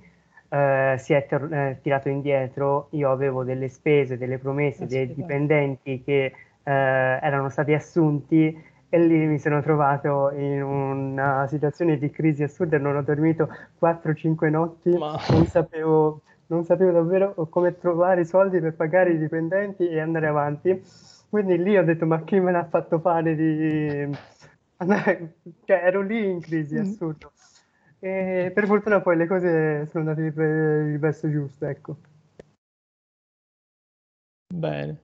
eh, 0.50 0.96
si 0.98 1.14
è 1.14 1.26
ter- 1.26 1.52
eh, 1.52 1.80
tirato 1.82 2.10
indietro. 2.10 2.88
Io 2.92 3.12
avevo 3.12 3.44
delle 3.44 3.70
spese, 3.70 4.18
delle 4.18 4.38
promesse 4.38 4.86
dei 4.86 5.14
dipendenti 5.14 6.04
che 6.04 6.26
eh, 6.26 6.34
erano 6.64 7.50
stati 7.50 7.74
assunti 7.74 8.74
e 8.88 9.00
lì 9.00 9.26
mi 9.26 9.40
sono 9.40 9.62
trovato 9.62 10.32
in 10.32 10.62
una 10.64 11.48
situazione 11.48 11.98
di 11.98 12.10
crisi 12.10 12.44
assurda, 12.44 12.78
non 12.78 12.96
ho 12.96 13.02
dormito 13.02 13.50
4-5 13.80 14.50
notti, 14.50 14.90
Ma... 14.92 15.18
non 15.32 15.46
sapevo 15.46 16.22
non 16.48 16.64
sapevo 16.64 16.92
davvero 16.92 17.34
come 17.50 17.78
trovare 17.78 18.22
i 18.22 18.26
soldi 18.26 18.60
per 18.60 18.76
pagare 18.76 19.14
i 19.14 19.18
dipendenti 19.18 19.88
e 19.88 20.00
andare 20.00 20.28
avanti. 20.28 20.80
Quindi 21.36 21.62
lì 21.62 21.78
ho 21.78 21.84
detto, 21.84 22.06
ma 22.06 22.24
chi 22.24 22.40
me 22.40 22.54
l'ha 22.54 22.66
fatto 22.66 22.98
fare 22.98 23.36
di... 23.36 24.10
cioè, 25.66 25.82
ero 25.84 26.02
lì 26.02 26.30
in 26.30 26.40
crisi, 26.40 26.76
mm. 26.76 26.80
assurdo. 26.80 27.34
E 28.00 28.52
per 28.54 28.66
fortuna 28.66 29.02
poi 29.02 29.18
le 29.18 29.28
cose 29.28 29.86
sono 29.88 30.08
andate 30.10 30.32
per 30.32 30.86
il 30.86 30.98
verso 30.98 31.30
giusto, 31.30 31.66
ecco. 31.66 31.98
Bene. 34.48 35.02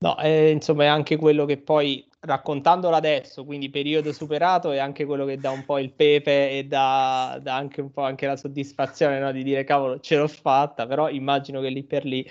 No, 0.00 0.18
eh, 0.18 0.50
insomma, 0.50 0.84
è 0.84 0.88
anche 0.88 1.16
quello 1.16 1.46
che 1.46 1.56
poi 1.56 2.06
raccontandolo 2.20 2.94
adesso, 2.94 3.46
quindi 3.46 3.70
periodo 3.70 4.12
superato, 4.12 4.72
è 4.72 4.78
anche 4.78 5.06
quello 5.06 5.24
che 5.24 5.38
dà 5.38 5.50
un 5.50 5.64
po' 5.64 5.78
il 5.78 5.90
pepe 5.90 6.50
e 6.50 6.66
dà, 6.66 7.38
dà 7.40 7.54
anche 7.54 7.80
un 7.80 7.90
po' 7.90 8.02
anche 8.02 8.26
la 8.26 8.36
soddisfazione 8.36 9.20
no? 9.20 9.32
di 9.32 9.42
dire 9.42 9.64
cavolo, 9.64 10.00
ce 10.00 10.18
l'ho 10.18 10.28
fatta, 10.28 10.86
però 10.86 11.08
immagino 11.08 11.62
che 11.62 11.70
lì 11.70 11.82
per 11.82 12.04
lì 12.04 12.30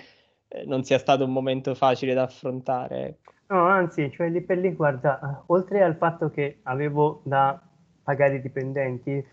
non 0.64 0.84
sia 0.84 0.98
stato 0.98 1.24
un 1.24 1.32
momento 1.32 1.74
facile 1.74 2.14
da 2.14 2.22
affrontare. 2.22 3.06
Ecco. 3.06 3.32
No, 3.48 3.64
anzi, 3.64 4.10
cioè 4.10 4.28
lì 4.28 4.42
per 4.42 4.58
lì, 4.58 4.72
guarda, 4.74 5.42
oltre 5.46 5.82
al 5.82 5.96
fatto 5.96 6.30
che 6.30 6.58
avevo 6.64 7.22
da 7.24 7.60
pagare 8.02 8.36
i 8.36 8.40
dipendenti, 8.40 9.24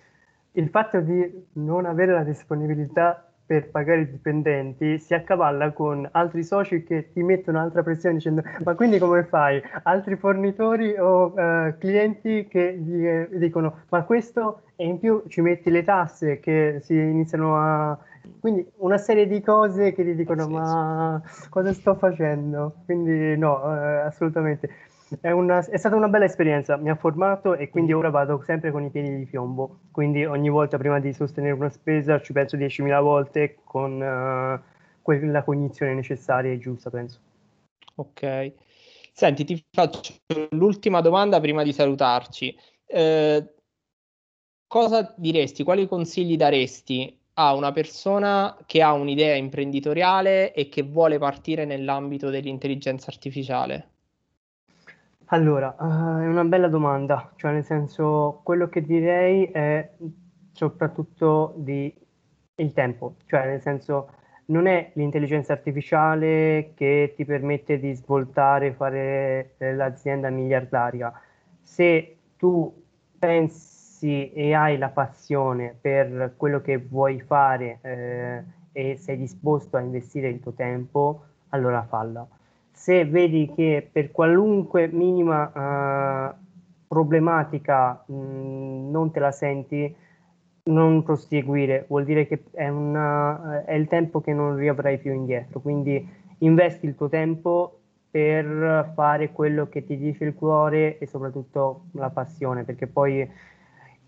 il 0.51 0.69
fatto 0.69 1.01
di 1.01 1.47
non 1.54 1.86
avere 1.86 2.13
la 2.13 2.23
disponibilità 2.23 3.30
per 3.45 3.69
pagare 3.69 4.01
i 4.01 4.10
dipendenti 4.10 4.97
si 4.97 5.13
accavalla 5.13 5.71
con 5.71 6.08
altri 6.13 6.43
soci 6.43 6.84
che 6.84 7.12
ti 7.12 7.21
mettono 7.21 7.60
altra 7.60 7.84
pressione 7.84 8.15
dicendo 8.15 8.41
ma 8.63 8.73
quindi 8.73 8.97
come 8.97 9.23
fai? 9.23 9.62
Altri 9.84 10.15
fornitori 10.15 10.97
o 10.97 11.34
uh, 11.36 11.78
clienti 11.78 12.47
che 12.47 12.75
gli, 12.75 13.06
eh, 13.06 13.30
dicono 13.34 13.82
ma 13.89 14.04
questo 14.04 14.62
e 14.75 14.86
in 14.88 14.97
più 14.99 15.23
ci 15.28 15.41
metti 15.41 15.69
le 15.69 15.84
tasse 15.84 16.39
che 16.39 16.80
si 16.82 16.95
iniziano 16.95 17.56
a... 17.58 17.97
Quindi 18.39 18.67
una 18.77 18.97
serie 18.97 19.27
di 19.27 19.41
cose 19.41 19.93
che 19.93 20.03
ti 20.03 20.15
dicono 20.15 20.47
ma 20.47 21.21
cosa 21.49 21.73
sto 21.73 21.95
facendo? 21.95 22.81
Quindi 22.85 23.38
no, 23.38 23.61
uh, 23.63 24.05
assolutamente. 24.05 24.69
È, 25.21 25.29
una, 25.29 25.59
è, 25.59 25.77
stata 25.77 25.95
una 25.95 26.07
bella 26.07 26.25
esperienza, 26.25 26.77
mi 26.77 26.89
ha 26.89 26.95
formato 26.95 27.55
e 27.55 27.69
quindi 27.69 27.93
ora 27.93 28.09
vado 28.09 28.41
sempre 28.43 28.71
con 28.71 28.83
i 28.83 28.89
piedi 28.89 29.15
di 29.15 29.25
piombo. 29.25 29.81
Quindi 29.91 30.25
ogni 30.25 30.49
volta 30.49 30.77
prima 30.77 30.99
di 30.99 31.13
sostenere 31.13 31.53
una 31.53 31.69
spesa 31.69 32.19
ci 32.19 32.33
penso 32.33 32.57
10.000 32.57 33.01
volte 33.01 33.57
con 33.63 34.01
uh, 34.01 34.59
quella 35.01 35.43
cognizione 35.43 35.93
necessaria 35.93 36.51
e 36.51 36.57
giusta, 36.57 36.89
penso. 36.89 37.19
Ok. 37.95 38.53
Senti, 39.13 39.45
ti 39.45 39.63
faccio 39.71 40.13
l'ultima 40.49 41.01
domanda 41.01 41.39
prima 41.39 41.63
di 41.63 41.71
salutarci. 41.71 42.57
Eh, 42.85 43.53
cosa 44.67 45.13
diresti, 45.15 45.63
quali 45.63 45.88
consigli 45.88 46.35
daresti 46.35 47.17
a 47.38 47.54
una 47.54 47.71
persona 47.71 48.58
che 48.65 48.82
ha 48.82 48.93
un'idea 48.93 49.36
imprenditoriale 49.36 50.54
e 50.54 50.69
che 50.69 50.84
vuole 50.84 51.17
partire 51.17 51.65
nell'ambito 51.65 52.30
dell'intelligenza 52.30 53.10
artificiale? 53.10 53.89
Allora, 55.30 55.76
uh, 55.78 56.21
è 56.21 56.28
una 56.28 56.43
bella 56.43 56.67
domanda, 56.67 57.32
cioè 57.36 57.52
nel 57.52 57.63
senso 57.63 58.41
quello 58.43 58.69
che 58.69 58.82
direi 58.82 59.45
è 59.45 59.89
soprattutto 60.52 61.54
di 61.58 61.93
il 62.58 62.74
tempo, 62.74 63.15
cioè 63.26 63.45
nel 63.48 63.62
senso 63.62 64.12
non 64.48 64.67
è 64.67 64.91
l'intelligenza 64.93 65.54
artificiale 65.54 66.71
che 66.76 67.13
ti 67.15 67.26
permette 67.26 67.80
di 67.80 67.93
svoltare, 67.93 68.74
fare 68.74 69.56
eh, 69.58 69.74
l'azienda 69.74 70.30
miliardaria. 70.30 71.12
Se 71.60 72.17
tu 72.38 72.84
pensi 73.17 73.74
e 74.33 74.53
hai 74.53 74.77
la 74.77 74.89
passione 74.89 75.75
per 75.79 76.33
quello 76.37 76.61
che 76.61 76.77
vuoi 76.77 77.19
fare 77.21 77.79
eh, 77.81 78.43
e 78.71 78.97
sei 78.97 79.17
disposto 79.17 79.77
a 79.77 79.81
investire 79.81 80.29
il 80.29 80.39
tuo 80.39 80.53
tempo, 80.53 81.23
allora 81.49 81.83
falla 81.83 82.27
se 82.75 83.05
vedi 83.05 83.51
che 83.55 83.87
per 83.89 84.11
qualunque 84.11 84.87
minima 84.87 85.47
uh, 86.29 86.35
problematica 86.87 88.03
mh, 88.05 88.13
mm, 88.13 88.91
non 88.91 89.11
te 89.11 89.19
la 89.19 89.31
senti, 89.31 89.95
non 90.65 91.01
proseguire, 91.03 91.85
vuol 91.87 92.03
dire 92.03 92.27
che 92.27 92.43
è, 92.51 92.67
una, 92.67 93.63
è, 93.63 93.73
il 93.73 93.87
tempo 93.87 94.19
che 94.19 94.33
non 94.33 94.57
riavrai 94.57 94.99
più 94.99 95.13
indietro. 95.13 95.61
Quindi 95.61 96.07
investi 96.39 96.85
il 96.85 96.95
tuo 96.95 97.07
tempo 97.07 97.79
per 98.11 98.91
fare 98.93 99.31
quello 99.31 99.67
che 99.69 99.85
ti 99.85 99.97
dice 99.97 100.25
il 100.25 100.35
cuore 100.35 100.97
e 100.97 101.07
soprattutto 101.07 101.85
la 101.93 102.09
passione, 102.09 102.65
perché 102.65 102.87
poi 102.87 103.27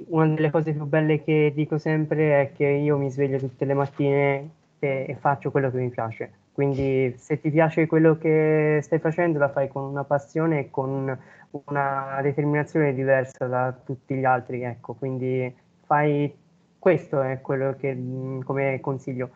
una 0.10 0.34
delle 0.34 0.52
cose 0.52 0.74
più 0.74 0.86
belle 0.86 1.24
che 1.24 1.52
dico 1.56 1.78
sempre 1.78 2.42
è 2.42 2.52
che 2.54 2.66
io 2.66 2.98
mi 2.98 3.10
sveglio 3.12 3.38
tutte 3.40 3.66
le 3.66 3.74
mattine 3.74 4.50
e, 4.80 5.06
e 5.08 5.16
faccio 5.20 5.52
quello 5.52 5.72
che 5.72 5.78
mi 5.78 5.90
piace 5.90 6.32
quindi 6.58 7.14
se 7.20 7.40
ti 7.40 7.52
piace 7.52 7.86
quello 7.86 8.18
che 8.18 8.80
stai 8.82 8.98
facendo, 8.98 9.38
la 9.38 9.50
fai 9.50 9.68
con 9.68 9.84
una 9.84 10.04
passione 10.04 10.62
e 10.62 10.70
con 10.72 11.16
una 11.52 12.20
determinazione 12.24 12.96
diversa 12.96 13.46
da 13.46 13.72
tutti 13.86 14.16
gli 14.16 14.24
altri. 14.24 14.64
Ecco, 14.64 14.96
quindi 14.96 15.56
fai 15.86 16.36
questo 16.80 17.22
è 17.22 17.42
quello 17.42 17.76
che 17.76 17.96
come 18.44 18.80
consiglio. 18.80 19.30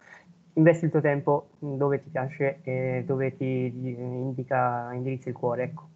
Investi 0.54 0.86
il 0.86 0.91
tuo 0.91 1.02
tempo 1.02 1.50
dove 1.60 2.02
ti 2.02 2.10
piace 2.10 2.62
e 2.63 3.04
dove 3.06 3.38
ti 3.38 3.71
indica, 3.71 4.91
indirizza 4.91 5.30
il 5.30 5.36
cuore. 5.36 5.63
Ecco. 5.65 5.91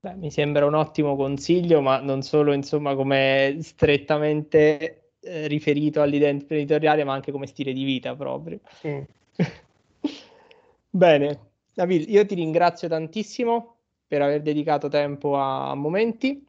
Beh, 0.00 0.14
mi 0.14 0.30
sembra 0.30 0.64
un 0.64 0.74
ottimo 0.74 1.16
consiglio, 1.16 1.80
ma 1.80 1.98
non 1.98 2.22
solo 2.22 2.52
insomma 2.52 2.94
come 2.94 3.58
strettamente 3.62 5.14
eh, 5.20 5.48
riferito 5.48 6.00
all'idea 6.00 6.30
imprenditoriale, 6.30 7.02
ma 7.02 7.14
anche 7.14 7.32
come 7.32 7.46
stile 7.46 7.72
di 7.72 7.82
vita 7.82 8.14
proprio. 8.14 8.60
Sì. 8.70 9.04
Bene, 10.90 11.40
Nabil, 11.74 12.08
io 12.08 12.24
ti 12.26 12.36
ringrazio 12.36 12.86
tantissimo 12.86 13.76
per 14.06 14.22
aver 14.22 14.42
dedicato 14.42 14.88
tempo 14.88 15.36
a, 15.36 15.70
a 15.70 15.74
momenti 15.74 16.46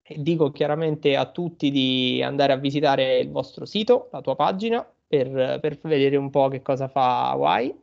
e 0.00 0.22
dico 0.22 0.52
chiaramente 0.52 1.16
a 1.16 1.30
tutti 1.30 1.70
di 1.72 2.22
andare 2.22 2.52
a 2.52 2.56
visitare 2.56 3.18
il 3.18 3.30
vostro 3.30 3.64
sito, 3.64 4.08
la 4.12 4.20
tua 4.20 4.36
pagina, 4.36 4.86
per, 5.06 5.58
per 5.60 5.78
vedere 5.82 6.16
un 6.16 6.30
po' 6.30 6.46
che 6.46 6.62
cosa 6.62 6.86
fa 6.86 7.30
Hawaii. 7.30 7.74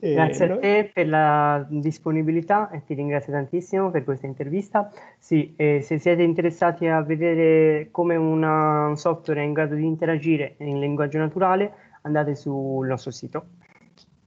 Grazie 0.00 0.52
a 0.52 0.58
te 0.58 0.90
per 0.94 1.08
la 1.08 1.66
disponibilità 1.68 2.70
e 2.70 2.84
ti 2.84 2.94
ringrazio 2.94 3.32
tantissimo 3.32 3.90
per 3.90 4.04
questa 4.04 4.26
intervista. 4.26 4.92
Sì, 5.18 5.54
eh, 5.56 5.80
se 5.82 5.98
siete 5.98 6.22
interessati 6.22 6.86
a 6.86 7.02
vedere 7.02 7.88
come 7.90 8.14
una, 8.14 8.86
un 8.86 8.96
software 8.96 9.40
è 9.40 9.44
in 9.44 9.52
grado 9.52 9.74
di 9.74 9.84
interagire 9.84 10.54
in 10.58 10.78
linguaggio 10.78 11.18
naturale, 11.18 11.72
andate 12.02 12.36
sul 12.36 12.86
nostro 12.86 13.10
sito. 13.10 13.46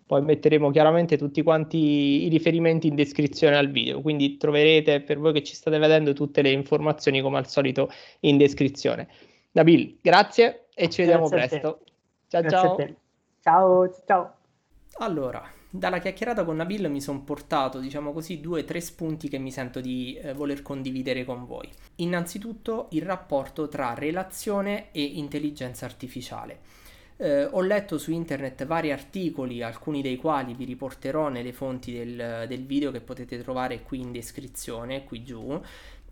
Poi 0.05 0.21
metteremo 0.21 0.71
chiaramente 0.71 1.17
tutti 1.17 1.41
quanti 1.41 2.25
i 2.25 2.27
riferimenti 2.27 2.87
in 2.87 2.95
descrizione 2.95 3.55
al 3.55 3.71
video, 3.71 4.01
quindi 4.01 4.35
troverete 4.35 4.99
per 4.99 5.19
voi 5.19 5.31
che 5.31 5.41
ci 5.41 5.55
state 5.55 5.77
vedendo 5.77 6.11
tutte 6.11 6.41
le 6.41 6.51
informazioni 6.51 7.21
come 7.21 7.37
al 7.37 7.47
solito 7.47 7.89
in 8.21 8.37
descrizione. 8.37 9.07
Nabil, 9.53 9.99
grazie 10.01 10.67
e 10.75 10.89
ci 10.89 11.01
vediamo 11.01 11.29
Grazie 11.29 11.37
a 11.37 11.47
te. 11.47 11.59
presto. 11.59 11.83
Ciao 12.27 12.41
Grazie 12.41 12.57
a 12.57 12.61
ciao. 12.61 12.77
Ciao, 13.39 14.03
ciao. 14.05 14.35
Allora, 14.97 15.41
dalla 15.73 15.99
chiacchierata 15.99 16.43
con 16.43 16.57
Nabil 16.57 16.89
mi 16.89 16.99
sono 16.99 17.21
portato, 17.21 17.79
diciamo 17.79 18.11
così, 18.11 18.41
due 18.41 18.61
o 18.61 18.65
tre 18.65 18.81
spunti 18.81 19.29
che 19.29 19.37
mi 19.37 19.51
sento 19.51 19.79
di 19.79 20.15
eh, 20.15 20.33
voler 20.33 20.61
condividere 20.61 21.23
con 21.23 21.45
voi. 21.45 21.69
Innanzitutto 21.95 22.87
il 22.91 23.03
rapporto 23.03 23.69
tra 23.69 23.93
relazione 23.93 24.91
e 24.91 25.01
intelligenza 25.01 25.85
artificiale. 25.85 26.59
Eh, 27.15 27.45
ho 27.45 27.61
letto 27.61 27.97
su 27.97 28.11
internet 28.11 28.65
vari 28.65 28.91
articoli, 28.91 29.61
alcuni 29.61 30.01
dei 30.01 30.17
quali 30.17 30.55
vi 30.55 30.65
riporterò 30.65 31.29
nelle 31.29 31.53
fonti 31.53 31.93
del, 31.93 32.45
del 32.47 32.65
video 32.65 32.91
che 32.91 32.99
potete 32.99 33.37
trovare 33.41 33.81
qui 33.81 33.99
in 33.99 34.11
descrizione, 34.11 35.05
qui 35.05 35.23
giù, 35.23 35.61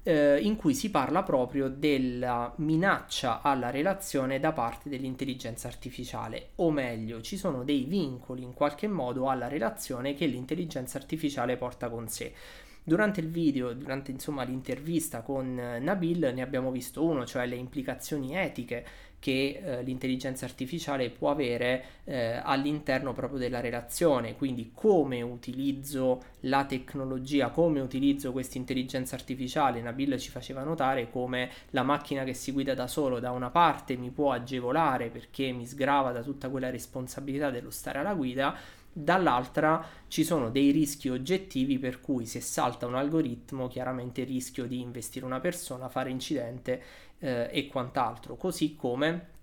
eh, 0.03 0.39
in 0.41 0.55
cui 0.55 0.73
si 0.73 0.89
parla 0.89 1.23
proprio 1.23 1.69
della 1.69 2.53
minaccia 2.57 3.41
alla 3.41 3.69
relazione 3.69 4.39
da 4.39 4.51
parte 4.51 4.89
dell'intelligenza 4.89 5.67
artificiale, 5.67 6.49
o 6.55 6.71
meglio, 6.71 7.21
ci 7.21 7.37
sono 7.37 7.63
dei 7.63 7.83
vincoli 7.83 8.43
in 8.43 8.53
qualche 8.53 8.87
modo 8.87 9.29
alla 9.29 9.47
relazione 9.47 10.13
che 10.13 10.25
l'intelligenza 10.25 10.97
artificiale 10.97 11.57
porta 11.57 11.89
con 11.89 12.07
sé. 12.07 12.33
Durante 12.81 13.19
il 13.19 13.29
video, 13.29 13.73
durante 13.73 14.09
insomma 14.09 14.43
l'intervista 14.43 15.21
con 15.21 15.59
eh, 15.59 15.79
Nabil, 15.79 16.31
ne 16.33 16.41
abbiamo 16.41 16.71
visto 16.71 17.03
uno, 17.03 17.25
cioè 17.25 17.45
le 17.45 17.55
implicazioni 17.55 18.35
etiche 18.35 18.85
che 19.19 19.61
eh, 19.61 19.83
l'intelligenza 19.83 20.45
artificiale 20.45 21.09
può 21.09 21.29
avere 21.29 21.83
eh, 22.05 22.39
all'interno 22.41 23.13
proprio 23.13 23.37
della 23.37 23.59
relazione, 23.59 24.35
quindi 24.35 24.71
come 24.73 25.21
utilizzo 25.21 26.23
la 26.41 26.65
tecnologia, 26.65 27.49
come 27.49 27.81
utilizzo 27.81 28.31
questa 28.31 28.57
intelligenza 28.57 29.15
artificiale. 29.15 29.81
Nabil 29.81 30.17
ci 30.17 30.29
faceva 30.29 30.63
notare 30.63 31.09
come 31.09 31.49
la 31.71 31.83
macchina 31.83 32.23
che 32.23 32.33
si 32.33 32.51
guida 32.51 32.73
da 32.73 32.87
solo 32.87 33.19
da 33.19 33.31
una 33.31 33.49
parte 33.49 33.97
mi 33.97 34.09
può 34.09 34.31
agevolare 34.31 35.09
perché 35.09 35.51
mi 35.51 35.65
sgrava 35.65 36.11
da 36.11 36.23
tutta 36.23 36.49
quella 36.49 36.69
responsabilità 36.69 37.49
dello 37.49 37.69
stare 37.69 37.99
alla 37.99 38.13
guida, 38.13 38.55
dall'altra 38.91 39.85
ci 40.07 40.23
sono 40.23 40.49
dei 40.49 40.71
rischi 40.71 41.09
oggettivi 41.09 41.79
per 41.79 42.01
cui 42.01 42.25
se 42.25 42.41
salta 42.41 42.85
un 42.85 42.95
algoritmo 42.95 43.67
chiaramente 43.67 44.23
rischio 44.23 44.65
di 44.65 44.81
investire 44.81 45.25
una 45.25 45.39
persona, 45.39 45.89
fare 45.89 46.09
incidente 46.09 46.81
eh, 47.19 47.49
e 47.51 47.67
quant'altro, 47.67 48.35
così 48.35 48.75
come 48.75 49.37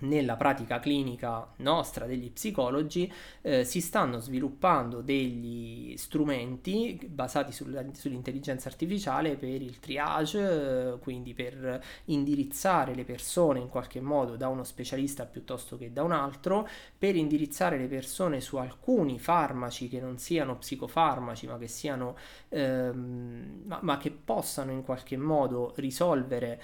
nella 0.00 0.36
pratica 0.36 0.78
clinica 0.78 1.48
nostra 1.56 2.06
degli 2.06 2.30
psicologi 2.30 3.10
eh, 3.40 3.64
si 3.64 3.80
stanno 3.80 4.18
sviluppando 4.18 5.00
degli 5.00 5.96
strumenti 5.96 7.00
basati 7.08 7.52
sulla, 7.52 7.82
sull'intelligenza 7.92 8.68
artificiale 8.68 9.36
per 9.36 9.62
il 9.62 9.78
triage, 9.78 10.92
eh, 10.92 10.98
quindi 10.98 11.32
per 11.32 11.82
indirizzare 12.06 12.94
le 12.94 13.04
persone 13.04 13.60
in 13.60 13.68
qualche 13.68 14.00
modo 14.00 14.36
da 14.36 14.48
uno 14.48 14.64
specialista 14.64 15.24
piuttosto 15.24 15.78
che 15.78 15.92
da 15.92 16.02
un 16.02 16.12
altro, 16.12 16.68
per 16.98 17.16
indirizzare 17.16 17.78
le 17.78 17.86
persone 17.86 18.40
su 18.40 18.56
alcuni 18.56 19.18
farmaci 19.18 19.88
che 19.88 20.00
non 20.00 20.18
siano 20.18 20.58
psicofarmaci 20.58 21.46
ma 21.46 21.58
che 21.58 21.68
siano 21.68 22.16
ehm, 22.50 23.62
ma, 23.64 23.78
ma 23.82 23.96
che 23.98 24.10
possano 24.10 24.72
in 24.72 24.82
qualche 24.82 25.16
modo 25.16 25.72
risolvere 25.76 26.62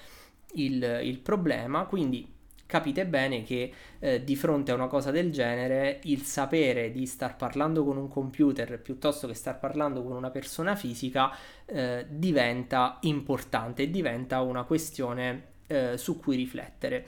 il, 0.54 1.00
il 1.02 1.18
problema, 1.20 1.84
quindi 1.86 2.40
capite 2.72 3.04
bene 3.04 3.42
che 3.42 3.70
eh, 3.98 4.24
di 4.24 4.34
fronte 4.34 4.70
a 4.70 4.74
una 4.74 4.86
cosa 4.86 5.10
del 5.10 5.30
genere 5.30 6.00
il 6.04 6.22
sapere 6.22 6.90
di 6.90 7.04
star 7.04 7.36
parlando 7.36 7.84
con 7.84 7.98
un 7.98 8.08
computer 8.08 8.80
piuttosto 8.80 9.26
che 9.26 9.34
star 9.34 9.58
parlando 9.58 10.02
con 10.02 10.12
una 10.12 10.30
persona 10.30 10.74
fisica 10.74 11.36
eh, 11.66 12.06
diventa 12.08 12.96
importante 13.02 13.90
diventa 13.90 14.40
una 14.40 14.62
questione 14.62 15.48
eh, 15.66 15.98
su 15.98 16.18
cui 16.18 16.34
riflettere. 16.36 17.06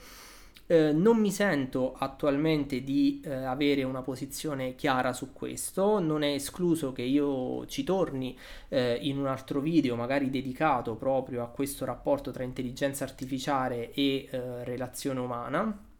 Eh, 0.67 0.91
non 0.93 1.19
mi 1.19 1.31
sento 1.31 1.93
attualmente 1.93 2.81
di 2.81 3.21
eh, 3.23 3.31
avere 3.31 3.83
una 3.83 4.01
posizione 4.01 4.75
chiara 4.75 5.13
su 5.13 5.31
questo, 5.31 5.99
non 5.99 6.23
è 6.23 6.29
escluso 6.29 6.91
che 6.91 7.03
io 7.03 7.67
ci 7.67 7.83
torni 7.83 8.35
eh, 8.69 8.97
in 9.01 9.19
un 9.19 9.27
altro 9.27 9.59
video, 9.59 9.95
magari 9.95 10.31
dedicato 10.31 10.95
proprio 10.95 11.43
a 11.43 11.49
questo 11.49 11.85
rapporto 11.85 12.31
tra 12.31 12.43
intelligenza 12.43 13.03
artificiale 13.03 13.91
e 13.93 14.27
eh, 14.29 14.63
relazione 14.63 15.19
umana. 15.19 15.93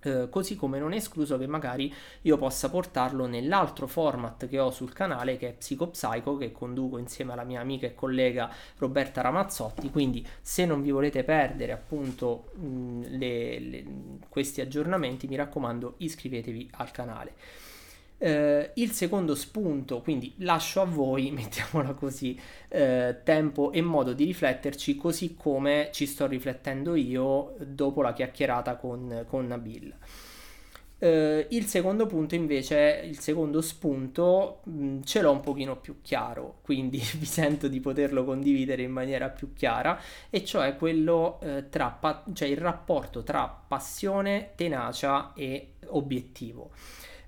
Eh, 0.00 0.28
così 0.30 0.54
come 0.54 0.78
non 0.78 0.92
è 0.92 0.96
escluso 0.96 1.36
che 1.38 1.48
magari 1.48 1.92
io 2.22 2.36
possa 2.36 2.70
portarlo 2.70 3.26
nell'altro 3.26 3.88
format 3.88 4.46
che 4.46 4.60
ho 4.60 4.70
sul 4.70 4.92
canale 4.92 5.36
che 5.36 5.48
è 5.48 5.52
Psicopsycho 5.54 6.36
che 6.36 6.52
conduco 6.52 6.98
insieme 6.98 7.32
alla 7.32 7.42
mia 7.42 7.60
amica 7.60 7.86
e 7.86 7.94
collega 7.94 8.48
Roberta 8.76 9.20
Ramazzotti. 9.22 9.90
Quindi 9.90 10.24
se 10.40 10.64
non 10.66 10.82
vi 10.82 10.90
volete 10.90 11.24
perdere 11.24 11.72
appunto 11.72 12.52
mh, 12.54 13.18
le, 13.18 13.58
le, 13.58 13.84
questi 14.28 14.60
aggiornamenti 14.60 15.26
mi 15.26 15.36
raccomando 15.36 15.94
iscrivetevi 15.98 16.70
al 16.76 16.90
canale 16.92 17.32
eh, 18.18 18.72
il 18.74 18.90
secondo 18.92 19.34
spunto, 19.34 20.00
quindi 20.00 20.34
lascio 20.38 20.80
a 20.80 20.84
voi, 20.84 21.30
mettiamola 21.32 21.94
così, 21.94 22.38
eh, 22.68 23.20
tempo 23.24 23.72
e 23.72 23.80
modo 23.80 24.12
di 24.12 24.24
rifletterci 24.24 24.96
così 24.96 25.34
come 25.34 25.88
ci 25.92 26.06
sto 26.06 26.26
riflettendo 26.26 26.94
io 26.94 27.54
dopo 27.64 28.02
la 28.02 28.12
chiacchierata 28.12 28.76
con, 28.76 29.24
con 29.28 29.46
Nabil. 29.46 29.94
Uh, 31.00 31.46
il 31.50 31.66
secondo 31.66 32.06
punto 32.06 32.34
invece, 32.34 33.02
il 33.04 33.20
secondo 33.20 33.60
spunto, 33.60 34.62
mh, 34.64 35.02
ce 35.02 35.20
l'ho 35.20 35.30
un 35.30 35.38
pochino 35.40 35.76
più 35.76 36.00
chiaro, 36.02 36.58
quindi 36.62 36.98
vi 37.18 37.24
sento 37.24 37.68
di 37.68 37.78
poterlo 37.78 38.24
condividere 38.24 38.82
in 38.82 38.90
maniera 38.90 39.28
più 39.28 39.52
chiara, 39.52 40.00
e 40.28 40.44
cioè 40.44 40.74
quello 40.76 41.38
uh, 41.40 41.68
tra, 41.70 41.90
pa- 41.90 42.24
cioè 42.32 42.48
il 42.48 42.56
rapporto 42.56 43.22
tra 43.22 43.46
passione, 43.46 44.50
tenacia 44.56 45.32
e 45.34 45.74
obiettivo. 45.90 46.70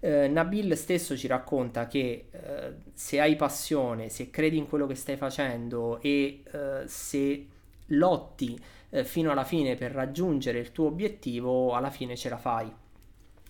Eh, 0.02 0.28
Nabil 0.28 0.76
stesso 0.76 1.16
ci 1.16 1.26
racconta 1.26 1.86
che 1.86 2.28
eh, 2.30 2.74
se 2.94 3.20
hai 3.20 3.36
passione, 3.36 4.08
se 4.08 4.30
credi 4.30 4.56
in 4.56 4.66
quello 4.66 4.86
che 4.86 4.94
stai 4.94 5.16
facendo 5.16 6.00
e 6.00 6.42
eh, 6.50 6.82
se 6.86 7.46
lotti 7.86 8.58
eh, 8.90 9.04
fino 9.04 9.30
alla 9.30 9.44
fine 9.44 9.76
per 9.76 9.92
raggiungere 9.92 10.58
il 10.58 10.72
tuo 10.72 10.86
obiettivo, 10.86 11.74
alla 11.74 11.90
fine 11.90 12.16
ce 12.16 12.28
la 12.30 12.38
fai 12.38 12.72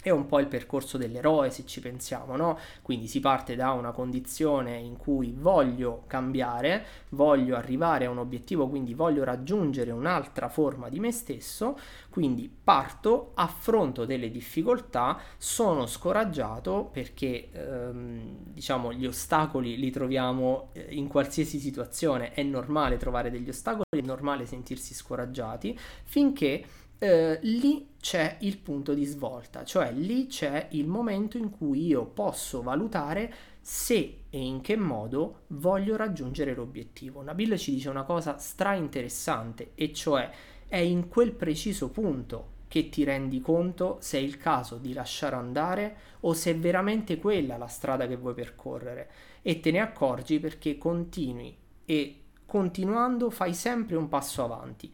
è 0.09 0.13
un 0.13 0.27
po' 0.27 0.39
il 0.39 0.47
percorso 0.47 0.97
dell'eroe 0.97 1.51
se 1.51 1.67
ci 1.67 1.81
pensiamo, 1.81 2.37
no? 2.37 2.59
Quindi 2.83 3.07
si 3.07 3.21
parte 3.21 3.57
da 3.57 3.73
una 3.73 3.93
condizione 3.93 4.77
in 4.77 4.97
cui 4.97 5.35
voglio 5.37 6.05
cambiare, 6.07 6.85
voglio 7.11 7.57
arrivare 7.57 8.07
a 8.07 8.11
un 8.11 8.19
obiettivo, 8.19 8.69
quindi 8.69 8.95
voglio 8.95 9.25
raggiungere 9.25 9.91
un'altra 9.91 10.49
forma 10.49 10.89
di 10.89 11.01
me 11.01 11.13
stesso, 11.13 11.79
quindi 12.09 12.51
parto, 12.63 13.33
affronto 13.35 14.05
delle 14.05 14.31
difficoltà, 14.31 15.19
sono 15.37 15.87
scoraggiato 15.87 16.89
perché 16.93 17.51
ehm, 17.53 18.37
diciamo 18.53 18.93
gli 18.93 19.07
ostacoli 19.07 19.77
li 19.77 19.91
troviamo 19.91 20.71
eh, 20.73 20.87
in 20.91 21.09
qualsiasi 21.09 21.59
situazione, 21.59 22.33
è 22.33 22.43
normale 22.43 22.97
trovare 22.97 23.31
degli 23.31 23.49
ostacoli, 23.49 23.85
è 23.91 24.01
normale 24.01 24.47
sentirsi 24.47 24.95
scoraggiati, 24.95 25.79
finché 26.05 26.65
eh, 27.03 27.39
lì 27.43 27.89
c'è 27.99 28.37
il 28.41 28.59
punto 28.59 28.93
di 28.93 29.07
svolta, 29.07 29.65
cioè 29.65 29.91
lì 29.91 30.27
c'è 30.27 30.69
il 30.73 30.87
momento 30.87 31.39
in 31.39 31.51
cui 31.51 31.87
io 31.87 32.05
posso 32.05 32.63
valutare 32.63 33.33
se 33.59 34.25
e 34.29 34.39
in 34.39 34.61
che 34.61 34.77
modo 34.77 35.45
voglio 35.49 35.97
raggiungere 35.97 36.55
l'obiettivo. 36.55 37.23
Nabil 37.23 37.59
ci 37.59 37.73
dice 37.73 37.89
una 37.89 38.05
cosa 38.05 38.37
stra 38.37 38.75
interessante 38.75 39.73
e 39.75 39.93
cioè 39.95 40.31
è 40.69 40.77
in 40.77 41.09
quel 41.09 41.33
preciso 41.33 41.89
punto 41.89 42.59
che 42.69 42.91
ti 42.91 43.03
rendi 43.03 43.41
conto 43.41 43.97
se 44.01 44.19
è 44.19 44.21
il 44.21 44.37
caso 44.37 44.77
di 44.77 44.93
lasciare 44.93 45.37
andare 45.37 45.97
o 46.21 46.35
se 46.35 46.51
è 46.51 46.57
veramente 46.57 47.17
quella 47.17 47.57
la 47.57 47.67
strada 47.67 48.07
che 48.07 48.17
vuoi 48.17 48.35
percorrere 48.35 49.11
e 49.43 49.59
te 49.59 49.71
ne 49.71 49.81
accorgi 49.81 50.39
perché 50.39 50.77
continui 50.77 51.57
e 51.87 52.17
continuando 52.45 53.31
fai 53.31 53.55
sempre 53.55 53.97
un 53.97 54.09
passo 54.09 54.45
avanti. 54.45 54.93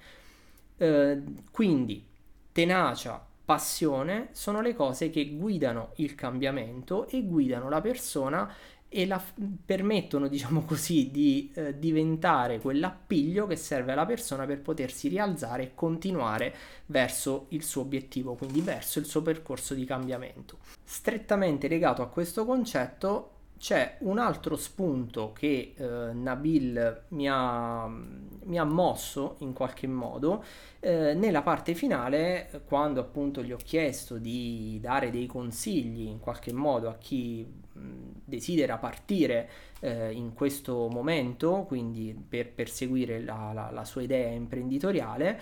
Eh, 0.76 1.22
quindi 1.50 2.04
tenacia, 2.52 3.24
passione 3.44 4.28
sono 4.32 4.60
le 4.60 4.74
cose 4.74 5.08
che 5.08 5.36
guidano 5.36 5.92
il 5.96 6.16
cambiamento 6.16 7.06
e 7.06 7.24
guidano 7.24 7.68
la 7.68 7.80
persona 7.80 8.52
e 8.88 9.06
la 9.06 9.22
permettono, 9.64 10.28
diciamo 10.28 10.64
così, 10.64 11.10
di 11.10 11.50
eh, 11.54 11.78
diventare 11.78 12.60
quell'appiglio 12.60 13.46
che 13.46 13.56
serve 13.56 13.92
alla 13.92 14.06
persona 14.06 14.46
per 14.46 14.60
potersi 14.60 15.08
rialzare 15.08 15.62
e 15.62 15.70
continuare 15.74 16.54
verso 16.86 17.46
il 17.50 17.62
suo 17.62 17.82
obiettivo, 17.82 18.34
quindi 18.34 18.60
verso 18.60 18.98
il 18.98 19.06
suo 19.06 19.22
percorso 19.22 19.74
di 19.74 19.84
cambiamento. 19.84 20.58
Strettamente 20.82 21.68
legato 21.68 22.02
a 22.02 22.08
questo 22.08 22.44
concetto 22.44 23.35
c'è 23.58 23.96
un 24.00 24.18
altro 24.18 24.56
spunto 24.56 25.32
che 25.32 25.72
eh, 25.76 26.12
Nabil 26.12 27.04
mi 27.08 27.28
ha, 27.28 27.86
mi 27.86 28.58
ha, 28.58 28.64
mosso 28.64 29.36
in 29.38 29.52
qualche 29.52 29.86
modo 29.86 30.44
eh, 30.80 31.14
nella 31.14 31.42
parte 31.42 31.74
finale 31.74 32.62
quando 32.66 33.00
appunto 33.00 33.42
gli 33.42 33.52
ho 33.52 33.56
chiesto 33.56 34.18
di 34.18 34.78
dare 34.80 35.10
dei 35.10 35.26
consigli 35.26 36.06
in 36.06 36.20
qualche 36.20 36.52
modo 36.52 36.88
a 36.88 36.96
chi 36.96 37.46
mh, 37.72 37.80
desidera 38.24 38.76
partire 38.76 39.48
eh, 39.80 40.12
in 40.12 40.34
questo 40.34 40.88
momento 40.88 41.64
quindi 41.66 42.14
per 42.28 42.52
perseguire 42.52 43.22
la, 43.22 43.52
la, 43.54 43.70
la 43.70 43.84
sua 43.84 44.02
idea 44.02 44.28
imprenditoriale 44.28 45.40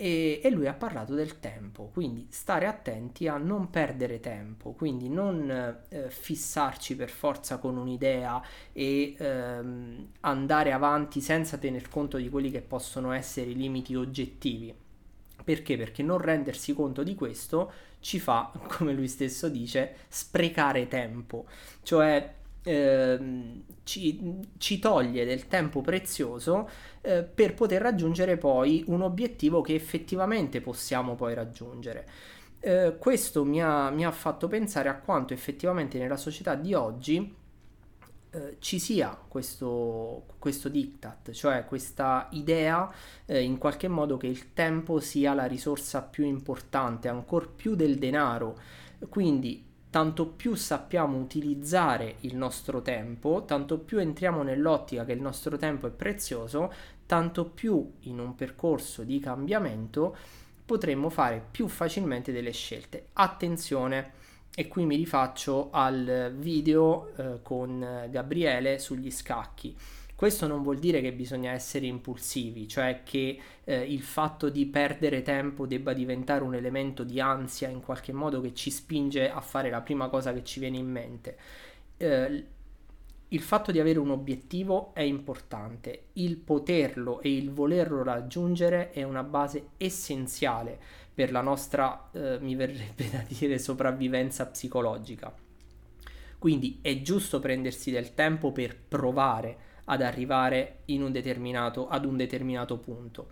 e, 0.00 0.40
e, 0.40 0.50
lui 0.50 0.68
ha 0.68 0.74
parlato 0.74 1.12
del 1.14 1.40
tempo, 1.40 1.90
quindi 1.92 2.28
stare 2.30 2.66
attenti 2.66 3.26
a 3.26 3.36
non 3.36 3.68
perdere 3.68 4.20
tempo, 4.20 4.70
quindi 4.70 5.08
non 5.08 5.50
eh, 5.88 6.08
fissarci 6.08 6.94
per 6.94 7.10
forza 7.10 7.58
con 7.58 7.76
un'idea 7.76 8.40
e 8.72 9.16
ehm, 9.18 10.08
andare 10.20 10.70
avanti 10.70 11.20
senza 11.20 11.58
tener 11.58 11.88
conto 11.88 12.16
di 12.16 12.28
quelli 12.28 12.52
che 12.52 12.60
possono 12.60 13.10
essere 13.10 13.50
i 13.50 13.56
limiti 13.56 13.96
oggettivi. 13.96 14.72
Perché? 15.42 15.76
Perché 15.76 16.04
non 16.04 16.18
rendersi 16.18 16.74
conto 16.74 17.02
di 17.02 17.16
questo 17.16 17.72
ci 17.98 18.20
fa, 18.20 18.52
come 18.70 18.92
lui 18.92 19.08
stesso 19.08 19.48
dice, 19.48 19.96
sprecare 20.06 20.86
tempo, 20.86 21.46
cioè 21.82 22.34
Ehm, 22.68 23.62
ci, 23.82 24.42
ci, 24.58 24.78
toglie 24.78 25.24
del 25.24 25.46
tempo 25.48 25.80
prezioso 25.80 26.68
eh, 27.00 27.22
per 27.22 27.54
poter 27.54 27.80
raggiungere 27.80 28.36
poi 28.36 28.84
un 28.88 29.00
obiettivo 29.00 29.62
che 29.62 29.74
effettivamente 29.74 30.60
possiamo 30.60 31.14
poi 31.14 31.32
raggiungere. 31.32 32.06
Eh, 32.60 32.96
questo 32.98 33.44
mi 33.46 33.62
ha, 33.62 33.88
mi 33.88 34.04
ha, 34.04 34.10
fatto 34.10 34.48
pensare 34.48 34.90
a 34.90 34.98
quanto 34.98 35.32
effettivamente 35.32 35.96
nella 35.96 36.18
società 36.18 36.54
di 36.56 36.74
oggi 36.74 37.34
eh, 38.30 38.56
ci 38.58 38.78
sia 38.78 39.16
questo, 39.26 40.26
questo 40.38 40.68
diktat, 40.68 41.30
cioè 41.30 41.64
questa 41.64 42.28
idea 42.32 42.92
eh, 43.24 43.40
in 43.40 43.56
qualche 43.56 43.88
modo 43.88 44.18
che 44.18 44.26
il 44.26 44.52
tempo 44.52 45.00
sia 45.00 45.32
la 45.32 45.46
risorsa 45.46 46.02
più 46.02 46.26
importante, 46.26 47.08
ancora 47.08 47.46
più 47.46 47.74
del 47.74 47.96
denaro. 47.96 48.58
Quindi 49.08 49.67
tanto 49.90 50.26
più 50.26 50.54
sappiamo 50.54 51.18
utilizzare 51.18 52.16
il 52.20 52.36
nostro 52.36 52.82
tempo, 52.82 53.44
tanto 53.46 53.78
più 53.78 53.98
entriamo 53.98 54.42
nell'ottica 54.42 55.04
che 55.04 55.12
il 55.12 55.20
nostro 55.20 55.56
tempo 55.56 55.86
è 55.86 55.90
prezioso, 55.90 56.72
tanto 57.06 57.46
più 57.46 57.94
in 58.00 58.18
un 58.18 58.34
percorso 58.34 59.02
di 59.02 59.18
cambiamento 59.18 60.16
potremmo 60.64 61.08
fare 61.08 61.42
più 61.50 61.66
facilmente 61.68 62.32
delle 62.32 62.52
scelte. 62.52 63.08
Attenzione, 63.14 64.12
e 64.54 64.68
qui 64.68 64.84
mi 64.84 64.96
rifaccio 64.96 65.68
al 65.70 66.34
video 66.36 67.14
eh, 67.16 67.42
con 67.42 68.06
Gabriele 68.10 68.78
sugli 68.78 69.10
scacchi. 69.10 69.74
Questo 70.18 70.48
non 70.48 70.64
vuol 70.64 70.80
dire 70.80 71.00
che 71.00 71.12
bisogna 71.12 71.52
essere 71.52 71.86
impulsivi, 71.86 72.66
cioè 72.66 73.02
che 73.04 73.38
eh, 73.62 73.84
il 73.84 74.02
fatto 74.02 74.48
di 74.48 74.66
perdere 74.66 75.22
tempo 75.22 75.64
debba 75.64 75.92
diventare 75.92 76.42
un 76.42 76.56
elemento 76.56 77.04
di 77.04 77.20
ansia 77.20 77.68
in 77.68 77.80
qualche 77.80 78.12
modo 78.12 78.40
che 78.40 78.52
ci 78.52 78.68
spinge 78.72 79.30
a 79.30 79.40
fare 79.40 79.70
la 79.70 79.80
prima 79.80 80.08
cosa 80.08 80.32
che 80.32 80.42
ci 80.42 80.58
viene 80.58 80.76
in 80.76 80.90
mente. 80.90 81.38
Eh, 81.98 82.44
il 83.28 83.40
fatto 83.40 83.70
di 83.70 83.78
avere 83.78 84.00
un 84.00 84.10
obiettivo 84.10 84.92
è 84.92 85.02
importante, 85.02 86.06
il 86.14 86.36
poterlo 86.36 87.20
e 87.20 87.36
il 87.36 87.52
volerlo 87.52 88.02
raggiungere 88.02 88.90
è 88.90 89.04
una 89.04 89.22
base 89.22 89.68
essenziale 89.76 90.80
per 91.14 91.30
la 91.30 91.42
nostra, 91.42 92.10
eh, 92.10 92.38
mi 92.40 92.56
verrebbe 92.56 93.08
da 93.08 93.24
dire, 93.24 93.56
sopravvivenza 93.60 94.46
psicologica. 94.46 95.32
Quindi 96.40 96.80
è 96.82 97.02
giusto 97.02 97.38
prendersi 97.38 97.92
del 97.92 98.14
tempo 98.14 98.50
per 98.50 98.76
provare 98.76 99.67
ad 99.90 100.02
arrivare 100.02 100.80
un 101.02 101.10
ad 101.88 102.04
un 102.04 102.16
determinato 102.16 102.78
punto. 102.78 103.28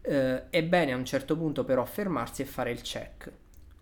Eh, 0.00 0.48
è 0.50 0.62
bene 0.64 0.92
a 0.92 0.96
un 0.96 1.04
certo 1.04 1.36
punto 1.36 1.64
però 1.64 1.84
fermarsi 1.84 2.42
e 2.42 2.46
fare 2.46 2.70
il 2.70 2.82
check. 2.82 3.32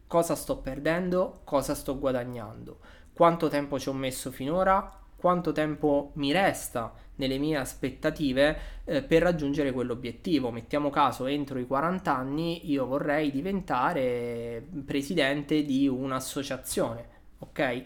Cosa 0.07 0.35
sto 0.35 0.59
perdendo? 0.59 1.41
Cosa 1.45 1.75
sto 1.75 1.99
guadagnando? 1.99 2.79
Quanto 3.13 3.49
tempo 3.49 3.79
ci 3.79 3.89
ho 3.89 3.93
messo 3.93 4.31
finora? 4.31 4.99
Quanto 5.15 5.53
tempo 5.53 6.11
mi 6.15 6.33
resta 6.33 6.93
nelle 7.17 7.39
mie 7.39 7.57
aspettative 7.57 8.59
eh, 8.85 9.03
per 9.03 9.23
raggiungere 9.23 9.71
quell'obiettivo? 9.71 10.51
Mettiamo 10.51 10.91
caso 10.91 11.27
entro 11.27 11.59
i 11.59 11.67
40 11.67 12.17
anni 12.17 12.71
io 12.71 12.87
vorrei 12.87 13.31
diventare 13.31 14.67
presidente 14.85 15.63
di 15.63 15.87
un'associazione, 15.87 17.09
ok? 17.39 17.83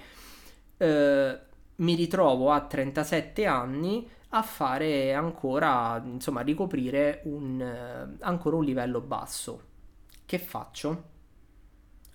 Eh, 0.76 1.38
mi 1.76 1.94
ritrovo 1.94 2.52
a 2.52 2.60
37 2.60 3.46
anni 3.46 4.08
a 4.36 4.42
fare 4.42 5.14
ancora, 5.14 6.02
insomma, 6.04 6.40
ricoprire 6.40 7.20
un, 7.24 7.60
eh, 7.60 8.16
ancora 8.24 8.56
un 8.56 8.64
livello 8.64 9.00
basso. 9.00 9.62
Che 10.26 10.38
faccio? 10.38 11.12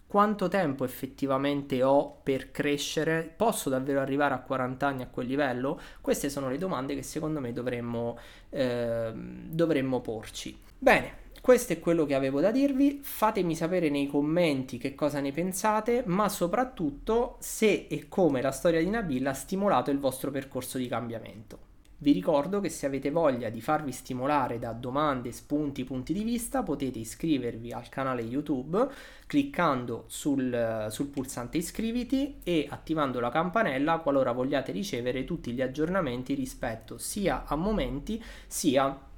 Quanto 0.05 0.47
tempo 0.49 0.83
effettivamente 0.83 1.81
ho 1.81 2.19
per 2.21 2.51
crescere? 2.51 3.31
Posso 3.35 3.69
davvero 3.69 4.01
arrivare 4.01 4.33
a 4.33 4.39
40 4.39 4.85
anni 4.85 5.01
a 5.03 5.07
quel 5.07 5.27
livello? 5.27 5.79
Queste 6.01 6.29
sono 6.29 6.49
le 6.49 6.57
domande 6.57 6.93
che 6.93 7.03
secondo 7.03 7.39
me 7.39 7.53
dovremmo, 7.53 8.17
eh, 8.49 9.13
dovremmo 9.13 10.01
porci. 10.01 10.57
Bene, 10.77 11.27
questo 11.41 11.71
è 11.71 11.79
quello 11.79 12.05
che 12.05 12.15
avevo 12.15 12.41
da 12.41 12.51
dirvi, 12.51 12.99
fatemi 13.01 13.55
sapere 13.55 13.89
nei 13.89 14.07
commenti 14.07 14.77
che 14.77 14.93
cosa 14.93 15.21
ne 15.21 15.31
pensate, 15.31 16.03
ma 16.05 16.27
soprattutto 16.27 17.37
se 17.39 17.87
e 17.89 18.09
come 18.09 18.41
la 18.41 18.51
storia 18.51 18.79
di 18.79 18.89
Nabil 18.89 19.25
ha 19.25 19.33
stimolato 19.33 19.89
il 19.89 19.99
vostro 19.99 20.31
percorso 20.31 20.77
di 20.77 20.87
cambiamento. 20.87 21.68
Vi 22.01 22.13
ricordo 22.13 22.61
che 22.61 22.69
se 22.69 22.85
avete 22.85 23.11
voglia 23.11 23.49
di 23.49 23.59
farvi 23.59 23.91
stimolare 23.91 24.57
da 24.57 24.71
domande, 24.71 25.33
spunti, 25.33 25.83
punti 25.83 26.13
di 26.13 26.23
vista, 26.23 26.63
potete 26.63 26.97
iscrivervi 26.97 27.73
al 27.73 27.89
canale 27.89 28.21
YouTube 28.21 28.87
cliccando 29.27 30.05
sul, 30.07 30.87
sul, 30.89 31.07
pulsante 31.07 31.57
iscriviti 31.57 32.37
e 32.41 32.67
attivando 32.69 33.19
la 33.19 33.29
campanella 33.29 33.97
qualora 33.97 34.31
vogliate 34.31 34.71
ricevere 34.71 35.25
tutti 35.25 35.51
gli 35.51 35.61
aggiornamenti 35.61 36.35
rispetto 36.35 36.97
sia 36.97 37.43
a 37.45 37.57
momenti 37.57 38.23
sia 38.47 39.08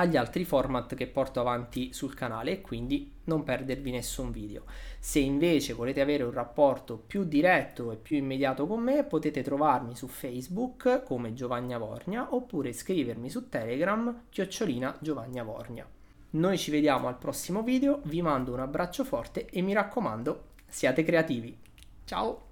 agli 0.00 0.16
altri 0.16 0.44
format 0.44 0.94
che 0.94 1.06
porto 1.06 1.40
avanti 1.40 1.92
sul 1.92 2.14
canale 2.14 2.52
e 2.52 2.60
quindi 2.60 3.12
non 3.24 3.42
perdervi 3.42 3.90
nessun 3.90 4.30
video. 4.30 4.64
Se 4.98 5.18
invece 5.18 5.72
volete 5.72 6.00
avere 6.00 6.22
un 6.22 6.32
rapporto 6.32 6.96
più 6.96 7.24
diretto 7.24 7.92
e 7.92 7.96
più 7.96 8.16
immediato 8.16 8.66
con 8.66 8.80
me 8.80 9.04
potete 9.04 9.42
trovarmi 9.42 9.94
su 9.94 10.06
Facebook 10.06 11.02
come 11.04 11.34
Giovanni 11.34 11.74
Avornia 11.74 12.34
oppure 12.34 12.72
scrivermi 12.72 13.28
su 13.28 13.48
Telegram 13.48 14.24
chiocciolina 14.28 14.96
Giovanni 15.00 15.38
Avornia. 15.38 15.86
Noi 16.30 16.58
ci 16.58 16.70
vediamo 16.70 17.08
al 17.08 17.18
prossimo 17.18 17.62
video, 17.62 18.00
vi 18.04 18.22
mando 18.22 18.52
un 18.52 18.60
abbraccio 18.60 19.04
forte 19.04 19.46
e 19.46 19.62
mi 19.62 19.72
raccomando 19.72 20.44
siate 20.66 21.02
creativi. 21.02 21.56
Ciao! 22.04 22.47